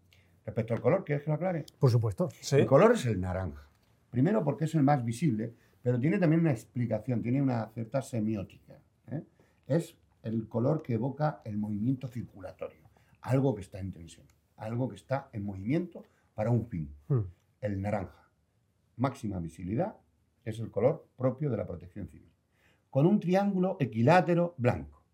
Respecto 0.48 0.72
al 0.72 0.80
color, 0.80 1.04
¿quieres 1.04 1.24
que 1.24 1.28
lo 1.28 1.34
aclare? 1.34 1.66
Por 1.78 1.90
supuesto. 1.90 2.30
El 2.52 2.64
color 2.64 2.92
es 2.92 3.04
el 3.04 3.20
naranja. 3.20 3.68
Primero 4.08 4.42
porque 4.42 4.64
es 4.64 4.74
el 4.74 4.82
más 4.82 5.04
visible, 5.04 5.52
pero 5.82 6.00
tiene 6.00 6.18
también 6.18 6.40
una 6.40 6.52
explicación, 6.52 7.20
tiene 7.20 7.42
una 7.42 7.66
cierta 7.74 8.00
semiótica. 8.00 8.80
¿eh? 9.10 9.24
Es 9.66 9.98
el 10.22 10.48
color 10.48 10.82
que 10.82 10.94
evoca 10.94 11.42
el 11.44 11.58
movimiento 11.58 12.08
circulatorio, 12.08 12.88
algo 13.20 13.54
que 13.54 13.60
está 13.60 13.78
en 13.78 13.92
tensión, 13.92 14.26
algo 14.56 14.88
que 14.88 14.96
está 14.96 15.28
en 15.34 15.44
movimiento 15.44 16.02
para 16.34 16.48
un 16.48 16.66
fin. 16.66 16.96
Hmm. 17.08 17.24
El 17.60 17.82
naranja, 17.82 18.30
máxima 18.96 19.40
visibilidad, 19.40 19.98
es 20.46 20.60
el 20.60 20.70
color 20.70 21.10
propio 21.14 21.50
de 21.50 21.58
la 21.58 21.66
protección 21.66 22.08
civil, 22.08 22.32
con 22.88 23.04
un 23.04 23.20
triángulo 23.20 23.76
equilátero 23.80 24.54
blanco, 24.56 25.04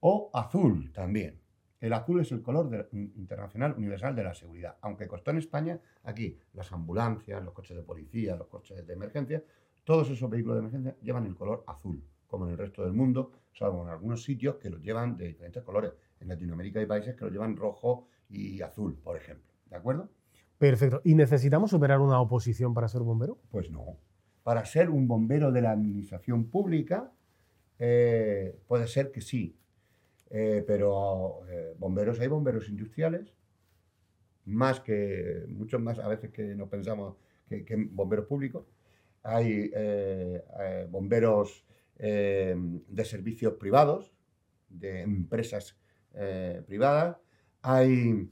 o 0.00 0.30
azul 0.34 0.92
también. 0.92 1.39
El 1.80 1.92
azul 1.94 2.20
es 2.20 2.30
el 2.32 2.42
color 2.42 2.68
de- 2.68 2.86
internacional 2.92 3.74
universal 3.76 4.14
de 4.14 4.24
la 4.24 4.34
seguridad, 4.34 4.76
aunque 4.82 5.06
costó 5.08 5.30
en 5.30 5.38
España, 5.38 5.80
aquí, 6.04 6.38
las 6.52 6.70
ambulancias, 6.72 7.42
los 7.42 7.54
coches 7.54 7.76
de 7.76 7.82
policía, 7.82 8.36
los 8.36 8.48
coches 8.48 8.86
de 8.86 8.92
emergencia, 8.92 9.42
todos 9.84 10.10
esos 10.10 10.28
vehículos 10.28 10.56
de 10.56 10.60
emergencia 10.60 10.96
llevan 11.02 11.26
el 11.26 11.34
color 11.34 11.64
azul, 11.66 12.04
como 12.26 12.44
en 12.46 12.52
el 12.52 12.58
resto 12.58 12.84
del 12.84 12.92
mundo, 12.92 13.32
salvo 13.52 13.82
en 13.82 13.88
algunos 13.88 14.22
sitios 14.22 14.56
que 14.56 14.70
los 14.70 14.80
llevan 14.82 15.16
de 15.16 15.28
diferentes 15.28 15.62
colores. 15.62 15.92
En 16.20 16.28
Latinoamérica 16.28 16.80
hay 16.80 16.86
países 16.86 17.14
que 17.16 17.24
los 17.24 17.32
llevan 17.32 17.56
rojo 17.56 18.06
y 18.28 18.60
azul, 18.60 18.96
por 19.02 19.16
ejemplo. 19.16 19.50
¿De 19.66 19.76
acuerdo? 19.76 20.10
Perfecto. 20.58 21.00
¿Y 21.04 21.14
necesitamos 21.14 21.70
superar 21.70 22.00
una 22.00 22.20
oposición 22.20 22.74
para 22.74 22.88
ser 22.88 23.00
bombero? 23.00 23.38
Pues 23.50 23.70
no. 23.70 23.96
Para 24.42 24.64
ser 24.66 24.90
un 24.90 25.08
bombero 25.08 25.50
de 25.50 25.62
la 25.62 25.70
administración 25.72 26.50
pública, 26.50 27.10
eh, 27.78 28.58
puede 28.68 28.86
ser 28.86 29.10
que 29.10 29.20
sí. 29.22 29.56
Eh, 30.30 30.62
pero 30.64 31.40
eh, 31.48 31.74
bomberos, 31.76 32.20
hay 32.20 32.28
bomberos 32.28 32.68
industriales, 32.68 33.34
más 34.44 34.80
que, 34.80 35.44
muchos 35.48 35.80
más 35.80 35.98
a 35.98 36.06
veces 36.08 36.30
que 36.30 36.54
no 36.54 36.68
pensamos 36.68 37.16
que, 37.48 37.64
bomberos 37.90 38.26
públicos. 38.26 38.66
Hay 39.22 39.70
eh, 39.74 40.86
bomberos 40.88 41.66
de 41.98 43.04
servicios 43.04 43.54
privados, 43.54 44.14
de 44.70 45.02
empresas 45.02 45.76
privadas. 46.66 47.18
Hay, 47.60 48.30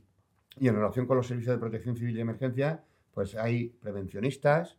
y 0.58 0.68
en 0.68 0.74
relación 0.74 1.06
con 1.06 1.18
los 1.18 1.26
servicios 1.26 1.54
de 1.54 1.60
protección 1.60 1.94
civil 1.94 2.16
y 2.16 2.20
emergencia, 2.20 2.82
pues 3.12 3.34
hay 3.34 3.68
prevencionistas. 3.68 4.78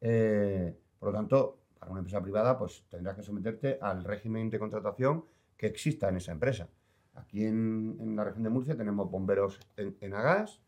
por 0.00 1.08
lo 1.08 1.12
tanto, 1.14 1.62
para 1.78 1.92
una 1.92 2.00
empresa 2.00 2.20
privada, 2.20 2.58
pues 2.58 2.84
tendrás 2.90 3.16
que 3.16 3.22
someterte 3.22 3.78
al 3.80 4.04
régimen 4.04 4.50
de 4.50 4.58
contratación 4.58 5.24
que 5.56 5.66
exista 5.66 6.08
en 6.08 6.16
esa 6.16 6.32
empresa. 6.32 6.68
Aquí 7.14 7.44
en, 7.44 7.96
en 8.00 8.16
la 8.16 8.24
región 8.24 8.44
de 8.44 8.50
Murcia 8.50 8.76
tenemos 8.76 9.10
bomberos 9.10 9.58
en, 9.76 9.96
en 10.00 10.14
Agas, 10.14 10.60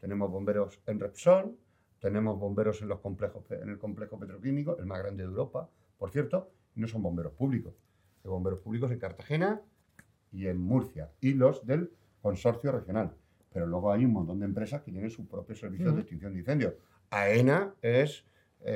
tenemos 0.00 0.30
bomberos 0.30 0.80
en 0.86 1.00
Repsol, 1.00 1.56
tenemos 1.98 2.38
bomberos 2.38 2.80
en, 2.82 2.88
los 2.88 3.00
complejos, 3.00 3.44
en 3.50 3.68
el 3.68 3.78
complejo 3.78 4.18
petroquímico, 4.18 4.78
el 4.78 4.86
más 4.86 5.00
grande 5.00 5.24
de 5.24 5.28
Europa, 5.28 5.68
por 5.98 6.10
cierto, 6.10 6.50
y 6.76 6.80
no 6.80 6.86
son 6.86 7.02
bomberos 7.02 7.32
públicos. 7.32 7.74
Hay 8.24 8.30
bomberos 8.30 8.60
públicos 8.60 8.90
en 8.92 8.98
Cartagena 8.98 9.60
y 10.30 10.46
en 10.46 10.60
Murcia, 10.60 11.10
y 11.20 11.34
los 11.34 11.66
del 11.66 11.90
consorcio 12.20 12.70
regional. 12.70 13.16
Pero 13.52 13.66
luego 13.66 13.90
hay 13.90 14.04
un 14.04 14.12
montón 14.12 14.38
de 14.38 14.44
empresas 14.44 14.82
que 14.82 14.92
tienen 14.92 15.10
sus 15.10 15.26
propios 15.26 15.58
servicios 15.58 15.94
de 15.94 16.00
extinción 16.02 16.32
de 16.32 16.40
incendios. 16.40 16.74
AENA 17.10 17.74
es, 17.82 18.24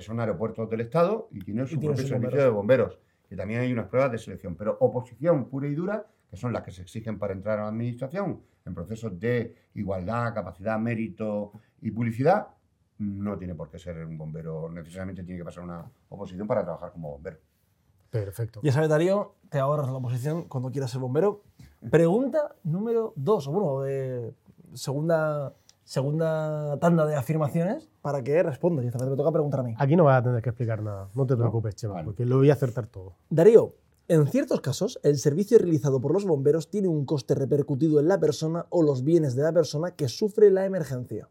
son 0.01 0.19
aeropuertos 0.19 0.69
del 0.71 0.81
Estado 0.81 1.29
y 1.31 1.41
tienen 1.41 1.67
su 1.67 1.79
propio 1.79 2.05
servicio 2.05 2.43
de 2.43 2.49
bomberos. 2.49 2.99
Y 3.33 3.37
también 3.37 3.61
hay 3.61 3.73
unas 3.73 3.87
pruebas 3.87 4.13
de 4.13 4.19
selección. 4.19 4.55
Pero 4.57 4.77
oposición 4.79 5.47
pura 5.47 5.67
y 5.67 5.75
dura, 5.75 6.07
que 6.31 6.37
son 6.37 6.53
las 6.53 6.63
que 6.63 6.71
se 6.71 6.83
exigen 6.83 7.19
para 7.19 7.33
entrar 7.33 7.59
a 7.59 7.63
la 7.63 7.69
administración, 7.69 8.43
en 8.67 8.75
procesos 8.75 9.19
de 9.19 9.57
igualdad, 9.75 10.35
capacidad, 10.35 10.79
mérito 10.79 11.53
y 11.81 11.91
publicidad, 11.91 12.49
no 12.99 13.39
tiene 13.39 13.55
por 13.55 13.71
qué 13.71 13.79
ser 13.79 14.05
un 14.05 14.19
bombero. 14.19 14.69
Necesariamente 14.69 15.25
tiene 15.25 15.39
que 15.39 15.45
pasar 15.47 15.65
una 15.65 15.91
oposición 16.11 16.47
para 16.47 16.63
trabajar 16.63 16.93
como 16.93 17.11
bombero. 17.11 17.39
Perfecto. 18.11 18.61
Ya 18.63 18.71
sabes, 18.71 18.91
Darío, 18.91 19.37
te 19.49 19.59
ahorras 19.59 19.87
la 19.87 19.95
oposición 19.95 20.45
cuando 20.45 20.71
quieras 20.71 20.91
ser 20.91 21.01
bombero. 21.01 21.43
Pregunta 21.91 22.55
número 22.65 23.15
dos, 23.17 23.49
o 23.49 23.51
bueno, 23.51 23.81
de 23.81 24.35
segunda, 24.75 25.55
segunda 25.85 26.79
tanda 26.79 27.07
de 27.07 27.15
afirmaciones 27.17 27.89
para 28.01 28.23
que 28.23 28.43
respondas. 28.43 28.85
Y 28.85 28.89
esta 28.89 28.99
vez 28.99 29.11
me 29.11 29.17
toca 29.17 29.33
preguntar 29.33 29.61
a 29.61 29.63
mí. 29.63 29.75
Aquí 29.79 29.97
no 29.97 30.05
vas 30.05 30.21
a 30.21 30.23
tener 30.23 30.43
que 30.43 30.51
explicar 30.51 30.83
nada. 30.83 31.09
No 31.15 31.27
te 31.27 31.37
preocupes, 31.37 31.75
Chema, 31.77 31.95
Vale. 31.95 32.05
porque 32.07 32.25
lo 32.25 32.39
voy 32.39 32.51
a 32.51 32.55
acertar 32.55 32.87
todo. 32.87 33.15
Darío, 33.31 33.75
en 34.09 34.27
ciertos 34.27 34.61
casos, 34.61 34.99
el 35.03 35.19
servicio 35.19 35.59
realizado 35.59 36.01
por 36.01 36.13
los 36.13 36.25
bomberos 36.25 36.69
tiene 36.71 36.89
un 36.89 37.05
coste 37.05 37.35
repercutido 37.35 38.01
en 38.01 38.09
la 38.09 38.19
persona 38.19 38.67
o 38.71 38.83
los 38.83 39.05
bienes 39.05 39.35
de 39.35 39.43
la 39.43 39.53
persona 39.53 39.93
que 39.93 40.09
sufre 40.09 40.51
la 40.51 40.65
emergencia. 40.65 41.29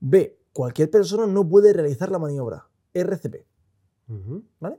B. 0.00 0.38
Cualquier 0.52 0.90
persona 0.90 1.26
no 1.26 1.48
puede 1.48 1.72
realizar 1.72 2.10
la 2.10 2.18
maniobra. 2.18 2.68
RCP. 2.92 3.46
¿Vale? 4.60 4.78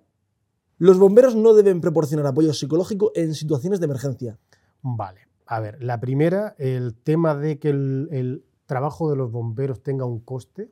Los 0.78 1.00
bomberos 1.00 1.36
no 1.36 1.54
deben 1.54 1.82
proporcionar 1.82 2.28
apoyo 2.28 2.54
psicológico 2.54 3.12
en 3.16 3.34
situaciones 3.34 3.80
de 3.80 3.86
emergencia. 3.86 4.38
Vale. 4.82 5.22
A 5.48 5.60
ver, 5.60 5.82
la 5.84 6.00
primera, 6.00 6.56
el 6.58 6.96
tema 6.96 7.36
de 7.36 7.60
que 7.60 7.70
el, 7.70 8.08
el 8.12 8.44
trabajo 8.66 9.10
de 9.10 9.16
los 9.16 9.32
bomberos 9.32 9.84
tenga 9.84 10.06
un 10.06 10.20
coste 10.20 10.72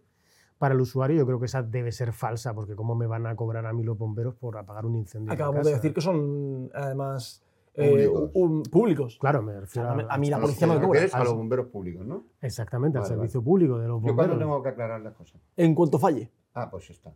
para 0.58 0.74
el 0.74 0.82
usuario, 0.82 1.18
yo 1.18 1.26
creo 1.26 1.40
que 1.40 1.46
esa 1.46 1.62
debe 1.62 1.92
ser 1.92 2.14
falsa, 2.14 2.54
porque 2.54 2.76
¿cómo 2.76 2.96
me 2.96 3.06
van 3.06 3.28
a 3.28 3.36
cobrar 3.36 3.66
a 3.66 3.74
mí 3.74 3.84
los 3.84 3.98
bomberos 3.98 4.34
por 4.36 4.58
apagar 4.58 4.86
un 4.86 4.96
incendio? 4.96 5.32
Acabamos 5.34 5.66
de 5.66 5.74
decir 5.74 5.94
que 5.94 6.02
son, 6.02 6.72
además, 6.74 7.44
eh, 7.76 7.90
Públicos. 7.90 8.32
un- 8.34 8.64
públicos. 8.64 9.18
Claro, 9.20 9.42
me 9.44 9.60
refiero 9.60 9.90
A 9.90 9.96
mí- 9.96 10.04
a 10.08 10.18
mí 10.18 10.30
la 10.30 10.40
policía 10.40 10.68
no 10.68 10.74
me 10.76 10.80
¿te 10.80 10.86
cobra. 10.88 11.02
A 11.12 11.24
los 11.24 11.34
bomberos 11.36 11.68
públicos, 11.68 12.06
¿no? 12.06 12.24
Exactamente, 12.42 12.98
al 12.98 13.04
Vale, 13.04 13.16
servicio 13.16 13.44
público 13.44 13.78
de 13.78 13.88
los 13.88 13.98
Yo 14.02 14.16
cuando 14.16 14.34
bomberos. 14.34 14.40
tengo 14.40 14.64
que 14.64 14.70
aclarar 14.70 15.02
las 15.02 15.14
cosas. 15.16 15.42
En 15.58 15.76
cuanto 15.76 16.00
falle. 16.00 16.32
Ah, 16.54 16.70
pues 16.72 16.88
ya 16.88 16.94
está. 16.94 17.14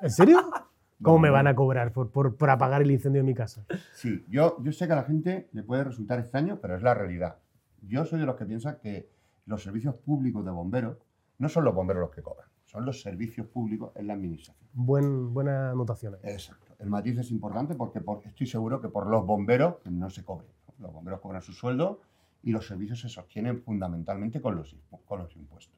¿En 0.00 0.10
serio? 0.10 0.38
¿Cómo 1.02 1.18
me 1.18 1.30
van 1.30 1.46
a 1.46 1.54
cobrar 1.54 1.92
por, 1.92 2.10
por, 2.10 2.36
por 2.36 2.48
apagar 2.50 2.80
el 2.82 2.90
incendio 2.90 3.20
de 3.22 3.26
mi 3.26 3.34
casa? 3.34 3.66
Sí, 3.94 4.24
yo, 4.28 4.56
yo 4.62 4.72
sé 4.72 4.86
que 4.86 4.92
a 4.94 4.96
la 4.96 5.04
gente 5.04 5.48
le 5.52 5.62
puede 5.62 5.84
resultar 5.84 6.18
extraño, 6.18 6.58
pero 6.60 6.74
es 6.76 6.82
la 6.82 6.94
realidad. 6.94 7.36
Yo 7.82 8.04
soy 8.04 8.18
de 8.20 8.26
los 8.26 8.36
que 8.36 8.46
piensan 8.46 8.78
que 8.82 9.08
los 9.44 9.62
servicios 9.62 9.94
públicos 9.94 10.44
de 10.44 10.50
bomberos 10.50 10.96
no 11.38 11.48
son 11.48 11.64
los 11.64 11.74
bomberos 11.74 12.00
los 12.00 12.10
que 12.10 12.22
cobran, 12.22 12.48
son 12.64 12.86
los 12.86 13.02
servicios 13.02 13.46
públicos 13.46 13.92
en 13.94 14.06
la 14.06 14.14
administración. 14.14 14.66
Buen, 14.72 15.34
buena 15.34 15.70
anotación. 15.70 16.14
ahí. 16.14 16.32
Exacto. 16.32 16.74
El 16.78 16.88
matiz 16.88 17.18
es 17.18 17.30
importante 17.30 17.74
porque, 17.74 18.00
estoy 18.28 18.46
seguro 18.46 18.80
que 18.80 18.88
por 18.88 19.06
los 19.06 19.24
bomberos 19.26 19.76
no 19.84 20.08
se 20.10 20.24
cobre. 20.24 20.46
Los 20.78 20.92
bomberos 20.92 21.20
cobran 21.20 21.42
su 21.42 21.52
sueldo 21.52 22.00
y 22.42 22.52
los 22.52 22.66
servicios 22.66 23.00
se 23.00 23.08
sostienen 23.10 23.60
fundamentalmente 23.62 24.40
con 24.40 24.56
los, 24.56 24.74
con 25.04 25.18
los 25.20 25.34
impuestos. 25.36 25.76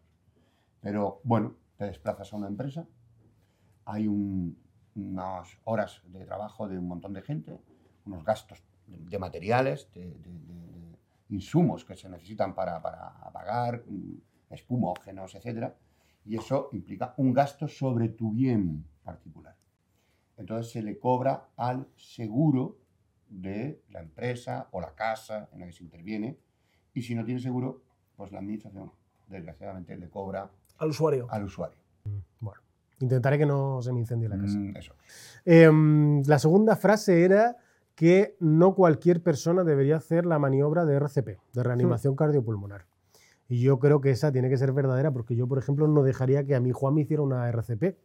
Pero 0.80 1.20
bueno, 1.24 1.54
te 1.76 1.86
desplazas 1.86 2.32
a 2.32 2.36
una 2.36 2.46
empresa, 2.48 2.86
hay 3.84 4.06
un- 4.06 4.56
unas 4.98 5.58
horas 5.64 6.02
de 6.06 6.24
trabajo 6.24 6.68
de 6.68 6.78
un 6.78 6.88
montón 6.88 7.12
de 7.12 7.22
gente, 7.22 7.58
unos 8.06 8.24
gastos 8.24 8.62
de, 8.86 9.18
materiales, 9.18 9.88
de, 9.94 10.00
de- 10.06 10.12
de- 10.14 10.38
de 11.28 11.34
insumos 11.34 11.84
que 11.84 11.94
se 11.94 12.08
necesitan 12.08 12.54
para, 12.54 12.80
para 12.82 13.08
apagar, 13.22 13.84
mm, 13.86 14.14
espumógenos, 14.50 15.34
etc. 15.34 15.72
Y 16.24 16.36
eso 16.36 16.70
implica 16.72 17.14
un 17.18 17.32
gasto 17.32 17.68
sobre 17.68 18.08
tu 18.08 18.32
bien 18.32 18.84
particular. 19.04 19.56
Entonces 20.36 20.72
se 20.72 20.82
le 20.82 20.98
cobra 20.98 21.48
al 21.56 21.86
seguro 21.96 22.78
de 23.28 23.82
la 23.90 24.00
empresa 24.00 24.68
o 24.72 24.80
la 24.80 24.94
casa 24.94 25.48
en 25.52 25.60
la 25.60 25.66
que 25.66 25.72
se 25.72 25.84
interviene. 25.84 26.38
Y 26.94 27.02
si 27.02 27.14
no 27.14 27.24
tiene 27.24 27.40
seguro, 27.40 27.82
pues 28.16 28.32
la 28.32 28.38
administración, 28.38 28.90
desgraciadamente, 29.28 29.96
le 29.96 30.08
cobra 30.08 30.50
Al 30.78 30.88
usuario. 30.90 31.26
al 31.30 31.44
usuario. 31.44 31.77
Intentaré 33.00 33.38
que 33.38 33.46
no 33.46 33.80
se 33.82 33.92
me 33.92 34.00
incendie 34.00 34.28
la 34.28 34.38
casa. 34.38 34.58
Mm, 34.58 34.76
eso. 34.76 34.94
Em, 35.44 36.22
la 36.26 36.38
segunda 36.38 36.76
frase 36.76 37.24
era 37.24 37.56
que 37.94 38.36
no 38.40 38.74
cualquier 38.74 39.22
persona 39.22 39.64
debería 39.64 39.96
hacer 39.96 40.26
la 40.26 40.38
maniobra 40.38 40.84
de 40.84 40.96
RCP, 40.96 41.38
de 41.52 41.62
reanimación 41.62 42.14
cardiopulmonar. 42.16 42.86
Y 43.48 43.60
yo 43.60 43.78
creo 43.78 44.00
que 44.00 44.10
esa 44.10 44.30
tiene 44.30 44.48
que 44.50 44.56
ser 44.58 44.72
verdadera 44.72 45.10
porque 45.10 45.34
yo, 45.34 45.46
por 45.48 45.58
ejemplo, 45.58 45.88
no 45.88 46.02
dejaría 46.02 46.44
que 46.44 46.54
a 46.54 46.60
mi 46.60 46.70
Juan 46.72 46.94
me 46.94 47.00
hiciera 47.02 47.22
una 47.22 47.48
RCP. 47.48 47.96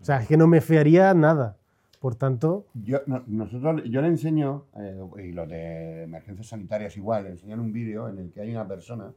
O 0.00 0.04
sea, 0.04 0.22
es 0.22 0.28
que 0.28 0.36
no 0.36 0.46
me 0.48 0.60
fiaría 0.60 1.12
nada. 1.14 1.56
Por 2.00 2.16
tanto, 2.16 2.66
Yo, 2.74 2.98
no- 3.06 3.22
nosotros, 3.28 3.82
yo 3.88 4.02
le 4.02 4.08
enseño, 4.08 4.64
eh, 4.76 5.00
y 5.24 5.30
los 5.32 5.48
de 5.48 6.02
emergencias 6.02 6.48
sanitarias 6.48 6.96
igual, 6.96 7.24
le 7.24 7.30
enseñan 7.30 7.60
un 7.60 7.72
vídeo 7.72 8.08
en 8.08 8.18
el 8.18 8.32
que 8.32 8.40
hay 8.40 8.50
una 8.50 8.66
persona 8.66 9.12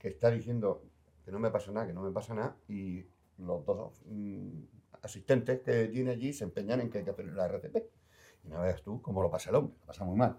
que 0.00 0.08
está 0.08 0.28
diciendo 0.30 0.82
que 1.24 1.30
no 1.30 1.38
me 1.38 1.50
pasa 1.50 1.70
nada, 1.70 1.86
que 1.86 1.92
no 1.92 2.02
me 2.02 2.10
pasa 2.10 2.34
nada, 2.34 2.56
y 2.68 3.04
los 3.38 3.64
dos 3.64 4.02
mm, 4.06 4.48
asistentes 5.02 5.60
que 5.60 5.88
tiene 5.88 6.10
allí 6.12 6.32
se 6.32 6.44
empeñan 6.44 6.80
en 6.80 6.90
que 6.90 6.98
hay 6.98 7.04
que 7.04 7.10
hacer 7.10 7.26
la 7.32 7.46
RCP. 7.46 7.76
Y 8.44 8.48
no 8.48 8.60
veas 8.60 8.82
tú 8.82 9.00
cómo 9.02 9.22
lo 9.22 9.30
pasa 9.30 9.50
el 9.50 9.56
hombre, 9.56 9.74
lo 9.80 9.86
pasa 9.86 10.04
muy 10.04 10.16
mal. 10.16 10.38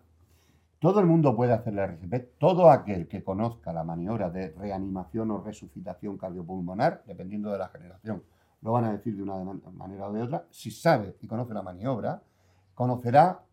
Todo 0.80 1.02
el 1.02 1.06
mundo 1.08 1.36
puede 1.36 1.52
hacer 1.52 1.74
la 1.74 1.84
RCP, 1.84 2.38
todo 2.38 2.70
aquel 2.70 3.08
que 3.08 3.22
conozca 3.24 3.74
la 3.74 3.84
maniobra 3.84 4.30
de 4.30 4.52
reanimación 4.52 5.30
o 5.32 5.42
resucitación 5.42 6.18
cardiopulmonar, 6.18 7.04
dependiendo 7.06 7.52
de 7.52 7.58
la 7.58 7.68
generación, 7.68 8.24
lo 8.62 8.72
van 8.72 8.86
a 8.86 8.92
decir 8.94 9.16
de 9.16 9.24
una 9.24 9.36
man- 9.44 9.62
manera 9.74 10.08
o 10.08 10.14
de 10.14 10.22
otra. 10.22 10.48
Si 10.52 10.72
sabe 10.72 11.18
y 11.20 11.28
conoce 11.28 11.54
la 11.54 11.62
maniobra, 11.62 12.24
conocerá 12.76 13.44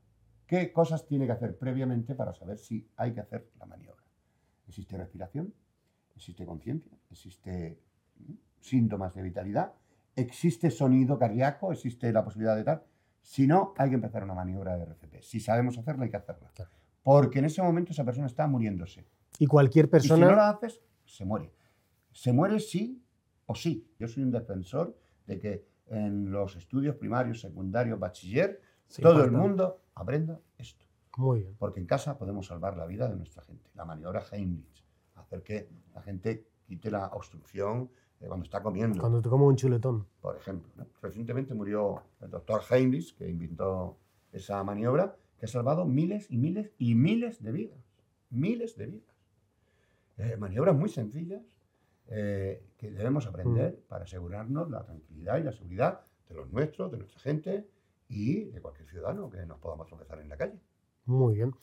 qué 0.46 0.72
cosas 0.72 1.04
tiene 1.04 1.26
que 1.26 1.32
hacer 1.32 1.58
previamente 1.58 2.14
para 2.14 2.32
saber 2.32 2.58
si 2.58 2.88
hay 2.96 3.12
que 3.12 3.20
hacer 3.20 3.50
la 3.58 3.66
maniobra. 3.66 4.04
Existe 4.68 4.96
respiración, 4.96 5.52
existe 6.14 6.46
conciencia, 6.46 6.96
existe 7.10 7.80
mm, 8.20 8.32
síntomas 8.60 9.14
de 9.14 9.22
vitalidad, 9.22 9.72
existe 10.14 10.70
sonido 10.70 11.18
cardíaco, 11.18 11.72
existe 11.72 12.12
la 12.12 12.24
posibilidad 12.24 12.56
de 12.56 12.64
tal. 12.64 12.82
Si 13.20 13.46
no, 13.46 13.74
hay 13.76 13.90
que 13.90 13.96
empezar 13.96 14.22
una 14.24 14.34
maniobra 14.34 14.76
de 14.76 14.84
RCP. 14.84 15.22
Si 15.22 15.40
sabemos 15.40 15.76
hacerla, 15.78 16.04
hay 16.04 16.10
que 16.10 16.16
hacerla. 16.16 16.50
Claro. 16.54 16.70
Porque 17.02 17.40
en 17.40 17.46
ese 17.46 17.62
momento 17.62 17.92
esa 17.92 18.04
persona 18.04 18.26
está 18.26 18.46
muriéndose. 18.46 19.04
Y 19.38 19.46
cualquier 19.46 19.86
Y 19.86 19.88
si 19.88 19.90
persona. 19.90 20.26
no 20.30 20.36
la 20.36 20.50
haces, 20.50 20.80
se 21.04 21.24
muere. 21.24 21.52
Se 22.12 22.32
muere 22.32 22.60
sí 22.60 23.02
o 23.46 23.54
sí. 23.54 23.86
Yo 23.98 24.08
soy 24.08 24.22
un 24.22 24.30
defensor 24.30 24.96
de 25.26 25.38
que 25.38 25.66
en 25.88 26.30
los 26.30 26.56
estudios 26.56 26.96
primarios, 26.96 27.40
secundarios, 27.40 27.98
bachiller, 27.98 28.60
Sí, 28.88 29.02
todo 29.02 29.24
el 29.24 29.32
mundo 29.32 29.82
aprenda 29.94 30.40
esto. 30.58 30.84
Muy 31.16 31.40
bien. 31.40 31.56
Porque 31.58 31.80
en 31.80 31.86
casa 31.86 32.16
podemos 32.18 32.46
salvar 32.46 32.76
la 32.76 32.86
vida 32.86 33.08
de 33.08 33.16
nuestra 33.16 33.42
gente. 33.42 33.70
La 33.74 33.84
maniobra 33.84 34.22
Heimlich. 34.30 34.84
Hacer 35.14 35.42
que 35.42 35.68
la 35.94 36.02
gente 36.02 36.46
quite 36.66 36.90
la 36.90 37.08
obstrucción 37.08 37.90
cuando 38.18 38.44
está 38.44 38.62
comiendo, 38.62 39.00
Cuando 39.00 39.20
te 39.20 39.28
como 39.28 39.46
un 39.46 39.56
chuletón. 39.56 40.06
por 40.20 40.36
ejemplo. 40.36 40.70
¿no? 40.76 40.86
Recientemente 41.02 41.54
murió 41.54 42.02
el 42.20 42.30
doctor 42.30 42.62
Heimlich, 42.70 43.16
que 43.16 43.28
inventó 43.28 43.98
esa 44.32 44.62
maniobra, 44.64 45.16
que 45.38 45.46
ha 45.46 45.48
salvado 45.48 45.84
miles 45.84 46.30
y 46.30 46.38
miles 46.38 46.72
y 46.78 46.94
miles 46.94 47.42
de 47.42 47.52
vidas. 47.52 47.78
Miles 48.30 48.76
de 48.76 48.86
vidas. 48.86 49.16
Eh, 50.18 50.36
maniobras 50.38 50.74
muy 50.74 50.88
sencillas 50.88 51.42
eh, 52.08 52.64
que 52.78 52.90
debemos 52.90 53.26
aprender 53.26 53.80
para 53.88 54.04
asegurarnos 54.04 54.70
la 54.70 54.84
tranquilidad 54.84 55.38
y 55.38 55.42
la 55.42 55.52
seguridad 55.52 56.00
de 56.28 56.34
los 56.34 56.50
nuestros, 56.50 56.90
de 56.90 56.98
nuestra 56.98 57.20
gente 57.20 57.68
y 58.08 58.44
de 58.44 58.60
cualquier 58.60 58.88
ciudadano 58.88 59.28
que 59.28 59.44
nos 59.44 59.58
podamos 59.58 59.86
tropezar 59.88 60.20
en 60.20 60.28
la 60.28 60.36
calle. 60.36 60.58
Muy 61.06 61.34
bien. 61.36 61.54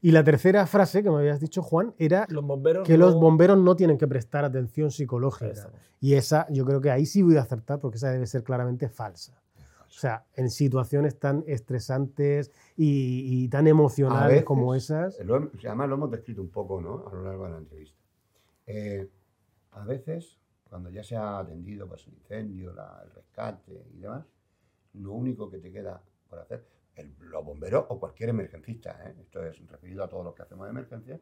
Y 0.00 0.12
la 0.12 0.22
tercera 0.22 0.66
frase 0.66 1.02
que 1.02 1.10
me 1.10 1.16
habías 1.16 1.40
dicho, 1.40 1.60
Juan, 1.62 1.94
era 1.98 2.26
Los 2.28 2.44
bomberos. 2.44 2.86
que 2.86 2.96
los 2.98 3.14
bomberos 3.14 3.58
no 3.58 3.74
tienen 3.74 3.98
que 3.98 4.06
prestar 4.06 4.44
atención 4.44 4.90
psicológica. 4.92 5.70
Y 6.00 6.14
esa, 6.14 6.46
yo 6.50 6.64
creo 6.64 6.80
que 6.80 6.90
ahí 6.90 7.04
sí 7.06 7.22
voy 7.22 7.36
a 7.36 7.42
acertar 7.42 7.80
porque 7.80 7.96
esa 7.96 8.10
debe 8.10 8.26
ser 8.26 8.44
claramente 8.44 8.88
falsa. 8.88 9.40
O 9.88 9.90
sea, 10.00 10.24
en 10.36 10.50
situaciones 10.50 11.18
tan 11.18 11.42
estresantes 11.48 12.52
y, 12.76 13.44
y 13.44 13.48
tan 13.48 13.66
emocionales 13.66 14.28
veces, 14.28 14.44
como 14.44 14.74
esas. 14.74 15.18
Lo 15.24 15.50
además 15.64 15.88
lo 15.88 15.94
hemos 15.96 16.10
descrito 16.12 16.42
un 16.42 16.50
poco 16.50 16.80
¿no? 16.80 17.04
a 17.08 17.12
lo 17.14 17.24
largo 17.24 17.44
de 17.46 17.50
la 17.50 17.58
entrevista. 17.58 17.98
Eh, 18.66 19.08
a 19.72 19.84
veces, 19.84 20.38
cuando 20.68 20.90
ya 20.90 21.02
se 21.02 21.16
ha 21.16 21.38
atendido 21.40 21.88
pues, 21.88 22.06
el 22.06 22.14
incendio, 22.14 22.72
la- 22.74 23.00
el 23.04 23.10
rescate 23.10 23.86
y 23.94 23.98
demás, 24.00 24.24
lo 24.94 25.12
único 25.14 25.50
que 25.50 25.58
te 25.58 25.72
queda 25.72 26.00
por 26.28 26.38
hacer, 26.38 26.64
el- 26.98 27.14
los 27.20 27.44
bomberos 27.44 27.86
o 27.88 27.98
cualquier 27.98 28.30
emergencista, 28.30 28.98
¿eh? 29.06 29.14
esto 29.20 29.42
es 29.44 29.58
referido 29.66 30.04
a 30.04 30.08
todos 30.08 30.24
los 30.24 30.34
que 30.34 30.42
hacemos 30.42 30.66
de 30.66 30.70
emergencia, 30.70 31.20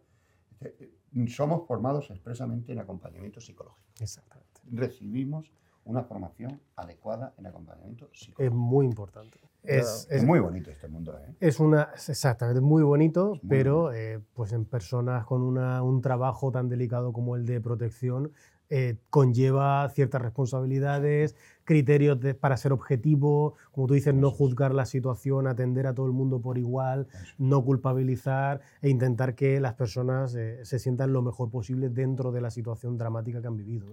eh, 0.61 0.77
eh, 1.15 1.29
somos 1.29 1.67
formados 1.67 2.11
expresamente 2.11 2.73
en 2.73 2.79
acompañamiento 2.81 3.41
psicológico. 3.41 3.87
Exactamente. 4.01 4.61
Recibimos 4.73 5.53
una 5.85 6.03
formación 6.03 6.61
adecuada 6.75 7.35
en 7.39 7.47
acompañamiento 7.47 8.09
Es 8.12 8.19
psicológico. 8.21 8.57
muy 8.57 8.87
importante. 8.87 9.39
Es, 9.62 10.07
Es, 10.09 10.09
es- 10.11 10.25
muy 10.25 10.41
bonito 10.41 10.71
este 10.71 10.89
mundo. 10.89 11.17
¿eh? 11.19 11.35
es 11.41 11.61
una, 11.61 11.91
es 11.95 12.09
exactamente, 12.09 12.61
muy 12.61 12.83
bonito, 12.83 13.35
Es 13.35 13.43
muy 13.43 13.49
pero 13.51 13.93
eh, 13.93 14.21
pues 14.35 14.53
en 14.53 14.65
personas 14.65 15.25
con 15.27 15.43
una- 15.43 15.83
un 15.83 16.01
trabajo 16.01 16.51
tan 16.53 16.69
delicado 16.69 17.12
como 17.12 17.37
el 17.37 17.45
de 17.47 17.61
protección 17.61 18.33
eh, 18.69 18.97
conlleva 19.11 19.89
ciertas 19.91 20.21
responsabilidades, 20.23 21.37
criterios 21.66 22.18
de- 22.18 22.35
para 22.35 22.57
ser 22.57 22.72
objetivo, 22.72 23.52
como 23.72 23.87
tú 23.87 23.92
dices, 23.92 24.14
no 24.14 24.31
juzgar 24.31 24.72
la 24.74 24.87
situación, 24.87 25.46
atender 25.46 25.87
a 25.87 25.94
todo 25.94 26.07
el 26.07 26.12
mundo 26.12 26.40
por 26.40 26.57
igual, 26.57 27.09
no 27.37 27.62
culpabilizar 27.62 28.62
e 28.81 28.88
intentar 28.88 29.35
que 29.35 29.61
las 29.61 29.74
personas 29.74 30.35
eh, 30.35 30.64
se 30.64 30.79
sientan 30.79 31.12
lo 31.12 31.20
mejor 31.20 31.50
posible 31.50 31.90
dentro 31.90 32.33
de 32.33 32.40
la 32.40 32.50
situación 32.50 32.96
dramática 32.96 33.42
que 33.42 33.48
han 33.48 33.57
vivido. 33.59 33.87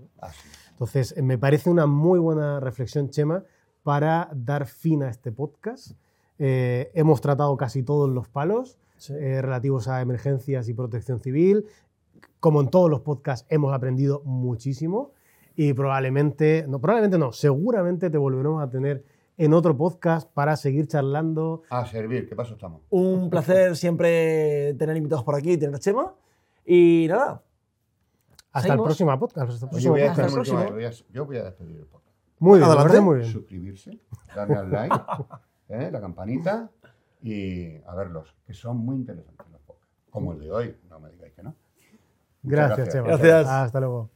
Entonces, 0.71 1.13
eh, 1.17 1.21
me 1.21 1.37
parece 1.37 1.69
una 1.69 1.85
muy 1.85 2.19
buena 2.19 2.61
reflexión, 2.61 3.09
Chema, 3.09 3.43
para 3.83 4.29
dar 4.33 4.65
fin 4.67 5.03
a 5.03 5.09
este 5.09 5.33
podcast. 5.33 5.91
Eh, 6.39 6.89
hemos 6.93 7.19
tratado 7.19 7.57
casi 7.57 7.83
todos 7.83 8.09
los 8.09 8.29
palos 8.29 8.77
Sí. 8.97 9.13
eh, 9.13 9.41
relativos 9.41 9.87
a 9.89 9.99
emergencias 10.01 10.69
y 10.69 10.73
protección 10.73 11.19
civil. 11.19 11.65
Como 12.39 12.61
en 12.61 12.69
todos 12.69 12.89
los 12.89 13.01
podcasts, 13.01 13.45
hemos 13.49 13.73
aprendido 13.73 14.21
muchísimo 14.23 15.11
y 15.55 15.73
probablemente, 15.73 16.65
no, 16.67 16.79
probablemente 16.79 17.17
no, 17.17 17.31
seguramente 17.31 18.09
te 18.09 18.17
volveremos 18.17 18.61
a 18.63 18.69
tener 18.69 19.03
en 19.37 19.53
otro 19.53 19.75
podcast 19.75 20.31
para 20.31 20.55
seguir 20.55 20.87
charlando. 20.87 21.63
A 21.69 21.85
servir, 21.85 22.27
¿qué 22.27 22.35
paso 22.35 22.53
estamos? 22.53 22.81
Un 22.89 23.29
placer 23.31 23.75
siempre 23.75 24.73
tener 24.75 24.95
invitados 24.97 25.23
por 25.23 25.35
aquí, 25.35 25.57
tener 25.57 25.75
a 25.75 25.79
Chema. 25.79 26.13
Y 26.65 27.07
nada, 27.09 27.43
Hasta 28.51 28.61
Seguimos. 28.69 28.83
el 28.85 28.87
próximo 28.87 29.19
podcast. 29.19 29.49
hasta 29.51 29.65
el 29.77 29.89
voy 29.89 30.01
a 30.01 30.13
el 30.13 30.31
próximo. 30.31 30.63
voy 30.71 30.85
a- 30.85 30.91
yo 31.11 31.25
voy 31.25 31.37
a 31.37 31.43
despedir 31.43 31.77
el 31.77 31.85
podcast. 31.85 32.15
Muy 32.39 32.59
bien, 32.59 32.69
Adelante. 32.69 33.01
muy 33.01 33.19
bien. 33.19 33.31
Suscribirse, 33.31 33.99
darle 34.35 34.55
al 34.55 34.71
like, 34.71 34.95
¿eh? 35.69 35.89
la 35.91 35.99
campanita 36.01 36.69
y 37.21 37.77
a 37.85 37.95
verlos, 37.95 38.35
que 38.45 38.53
son 38.53 38.77
muy 38.77 38.95
interesantes 38.97 39.47
los 39.51 39.61
podcasts. 39.61 39.89
Como 40.09 40.33
el 40.33 40.39
de 40.39 40.51
hoy, 40.51 40.77
no 40.89 40.99
me 40.99 41.09
digáis 41.09 41.33
que 41.33 41.41
no. 41.43 41.55
Muchas 42.43 42.67
Gracias, 42.67 42.89
Chema. 42.89 43.07
Gracias. 43.07 43.47
Hasta 43.47 43.79
luego. 43.79 44.09